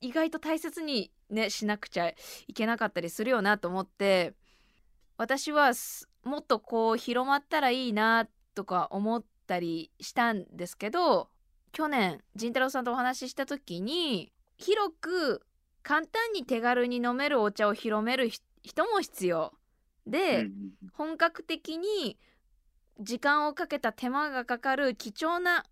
[0.01, 2.15] 意外と大切にねしなくちゃい
[2.55, 4.35] けなかったりするよなと思って
[5.17, 11.29] 私はすもっとこう広まったらいいなとか思ったりしたんですけど
[11.73, 15.43] 去年仁太郎さんとお話しした時に広く
[15.83, 19.53] 簡単に手軽に飲めるお茶を広めるひ人も必要。
[20.07, 20.53] で、うん。
[20.93, 22.19] 本格的に
[23.01, 25.65] 時間をかけた手間がかかる貴重な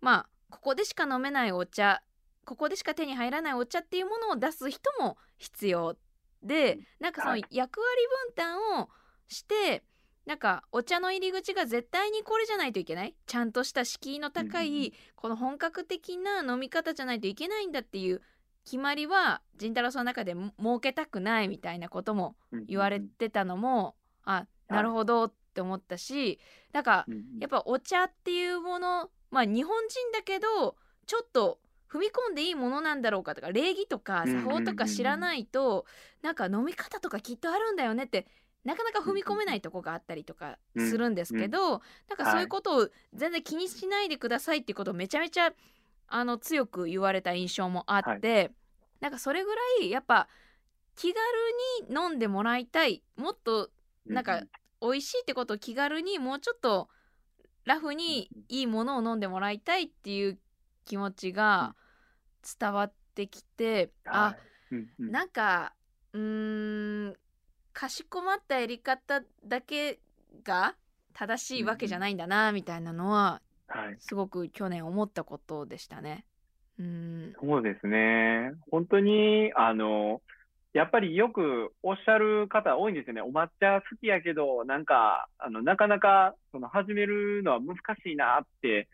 [0.00, 2.02] まあここでしか飲めないお茶
[2.44, 5.96] ここでしか手に入らないお茶っていうものを出す人も必要
[6.42, 7.44] でなんかそのはい。
[7.50, 8.88] 役割分担を
[9.28, 9.82] して
[10.26, 13.14] なんかお茶の入り口が絶対にこれじゃないといけない。
[13.26, 18.22] ちゃんとした敷居の高いこの本格的な飲み方じゃないといけないんだっていう
[18.64, 23.94] 決まりは仁太郎さんの中でも設けたくないみたいなこともうん言われてたのも
[24.24, 26.38] あなるほどって思ったし
[26.72, 27.06] なんか
[27.40, 30.76] やっぱお茶っていうものまあ日本人だけど
[31.06, 35.86] ちょっと踏み込んでいいものなんだろうかとか礼儀とか作法とか知らないと
[36.22, 38.26] なんか飲み方とかきっとあるんだよねって
[38.64, 45.52] なかなか踏み込めないとこがあったりとかするんですけど、なんかそういうことを全然気にしないでくださいっていうことをめちゃめちゃ
[46.08, 48.52] あの強く言われた印象もあって、
[49.00, 50.28] なんかそれぐらいやっぱ
[50.96, 51.22] 気軽
[51.90, 53.02] に飲んでもらいたい。
[53.16, 53.68] もっと
[54.06, 54.42] なんか
[54.80, 56.88] 美味しいってことを気軽にもうちょっと
[57.64, 60.38] ラフにいいものを飲んでもらいたいっていう
[60.84, 61.74] 気持ちが
[62.60, 64.36] 伝わってきて、あ
[64.70, 65.10] い、うんうん。
[65.10, 65.74] なんか
[66.12, 67.14] うーん
[67.72, 69.98] かしこまったやり方だけ
[70.44, 70.76] が
[71.14, 76.26] 正しいわけじゃないんだなみたいなのははい、すごく去年思ったことでしたね。
[76.78, 77.32] うーん。
[77.40, 78.52] そうですね。
[78.70, 80.20] 本当に、あの、
[80.74, 83.22] やっぱりよくおっしゃる方多いんですよね。
[83.22, 88.88] お抹茶好きやけど、なんか、あの、なかなか、その、始めるのは難しいなって、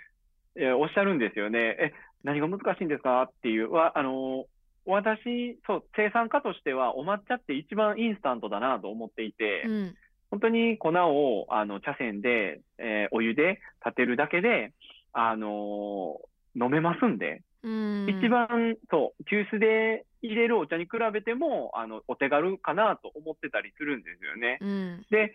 [0.56, 1.58] えーおっしゃるんですよね。
[1.58, 4.44] え、何が難しいんですかっていう、は、あの、
[4.84, 9.94] 私、そう、生産家としては、お抹茶って一番インスタントだなと思っていて、うん
[10.30, 14.72] 本当に粉をあの茶筅で、えーお湯で立てるだけで、
[15.12, 24.58] あのー飲めますんで、うん一番、そう、急須で入れるお茶に比べても、あの、お手軽かなと思ってたりするんですよね。
[24.60, 25.34] うんで、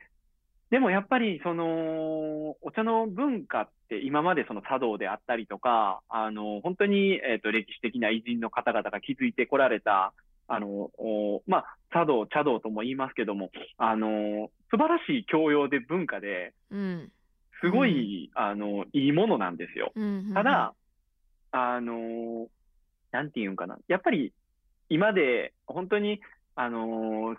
[0.72, 10.14] でもやっぱり、その、お茶の文化って今までその茶道であったりとか、あの、本当に、えっ、と、歴史的な偉人の方々が築いてこられた、
[10.48, 17.12] あの、おまあ、茶道、茶道とも言いますけども、あの、素晴らしい教養で文化で、うん
[17.62, 19.92] すごい、あの、いいものなんですよ。
[19.96, 20.74] うんただ、
[21.52, 22.48] あのー
[23.12, 23.78] なんていうんかな。
[23.88, 24.34] やっぱり、
[24.90, 26.22] 今で、本当に、
[26.56, 27.38] あのー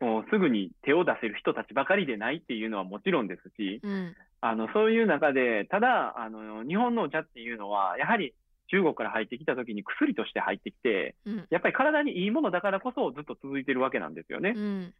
[0.00, 4.14] もうすぐに手を出せる人たちばかりでないっていうのはもちろんですし、うん。
[4.40, 8.34] あの、そういう中で、ただ、あの、日本のお茶っていうのは、やはり
[8.70, 11.46] 中国から入ってきた時に薬として入ってきて、うん。
[11.48, 14.52] やっぱり体にいいものだからこそずっと続いてるわけなんですよね。
[14.54, 14.94] うん。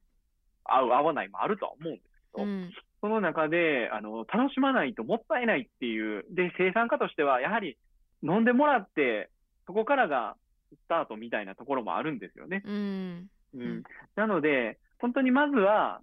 [0.64, 2.70] 合う合わないもあるとは思うんですけど、うん。
[3.02, 7.76] その中で、あの、楽しまないともったいないっていう、で、生産家としては、やはり
[8.22, 9.28] 飲んでもらって、
[9.66, 10.36] そこからが
[10.74, 12.62] スタートみたいなところもあるんですよね。
[12.64, 13.60] うんうん。
[13.78, 13.82] ん
[14.16, 16.00] なので、本当にまずは、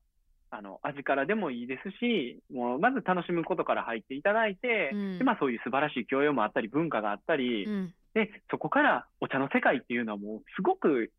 [0.50, 11.12] あの、味からでもいいですし、もう、まず楽しむことから入っていただいて、うんで、まあそういう素晴らしい教養もあったり、文化があったり、うんで、そこからお茶の世界っていうのはもうすごく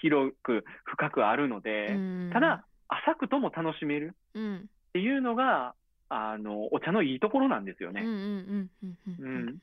[0.00, 4.14] 広く深くあるので、うんただ、浅くとも楽しめる。
[4.34, 5.74] うんっていうのが、
[6.12, 8.02] あの、お茶のいいところなんですよね。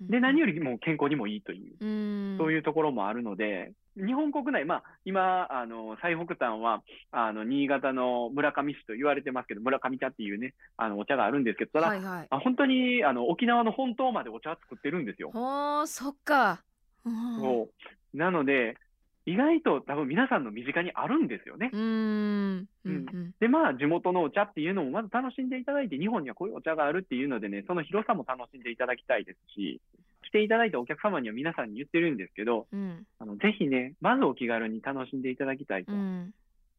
[0.01, 15.31] で、何よりも健康にもいいという、うんそういうところもあるので、日本国内、まあ、今、あの、最北端は、あの、新潟の村上市と言われてますけど、村上茶っていうね、あの、お茶があるんですけど、ただ、はいはいあ本当に、あの、沖縄の本島までお茶を作ってるんですよ。
[15.33, 16.63] ほーそっか
[17.05, 17.69] うんそ
[18.13, 18.17] う。
[18.17, 18.77] なので、
[19.27, 21.69] 意外と多分皆さんの身近にあるんですよね。
[21.73, 29.81] うんうんうんで、まあ、地元のお茶っていうのもまず楽しんでいただいて、日本にはこういうお茶があるっていうのでね、その広さも楽しんでいただきたいですし、
[30.23, 36.33] 来ていただいたお客様には皆さんに言ってるんですけど、うんあのぜひね、まずお気軽に楽しんでいただきたいとうん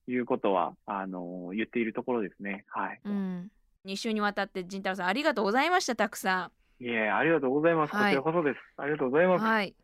[0.08, 2.64] いうことは、あの、言っているところですね。
[2.68, 3.00] はい。
[3.04, 3.50] うん
[3.84, 7.94] 2週にわたって仁太郎さんありがとうございましたたくさいえ、ありがとうございます。
[7.94, 8.60] はいこちらこそです。
[8.78, 9.42] ありがとうございます。
[9.42, 9.74] んはい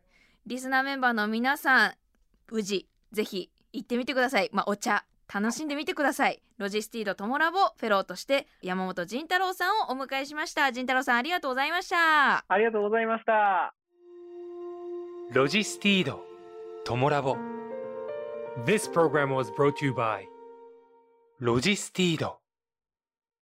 [0.47, 1.93] リスナーメンバーの皆さん
[2.51, 4.49] 宇治ぜひ行ってみてください。
[4.53, 6.41] まあお茶楽しんでみてください。
[6.57, 10.71] LOGISTEED TOMOLAB フェローとして山本甚太郎さんをお迎えしました。
[10.71, 12.45] 甚太郎さんありがとうございました。
[12.47, 13.73] ありがとうございました。
[15.31, 17.35] LOGISTEED TOMOLAB。
[18.65, 20.23] This program was brought to you by
[21.39, 22.37] LOGISTEED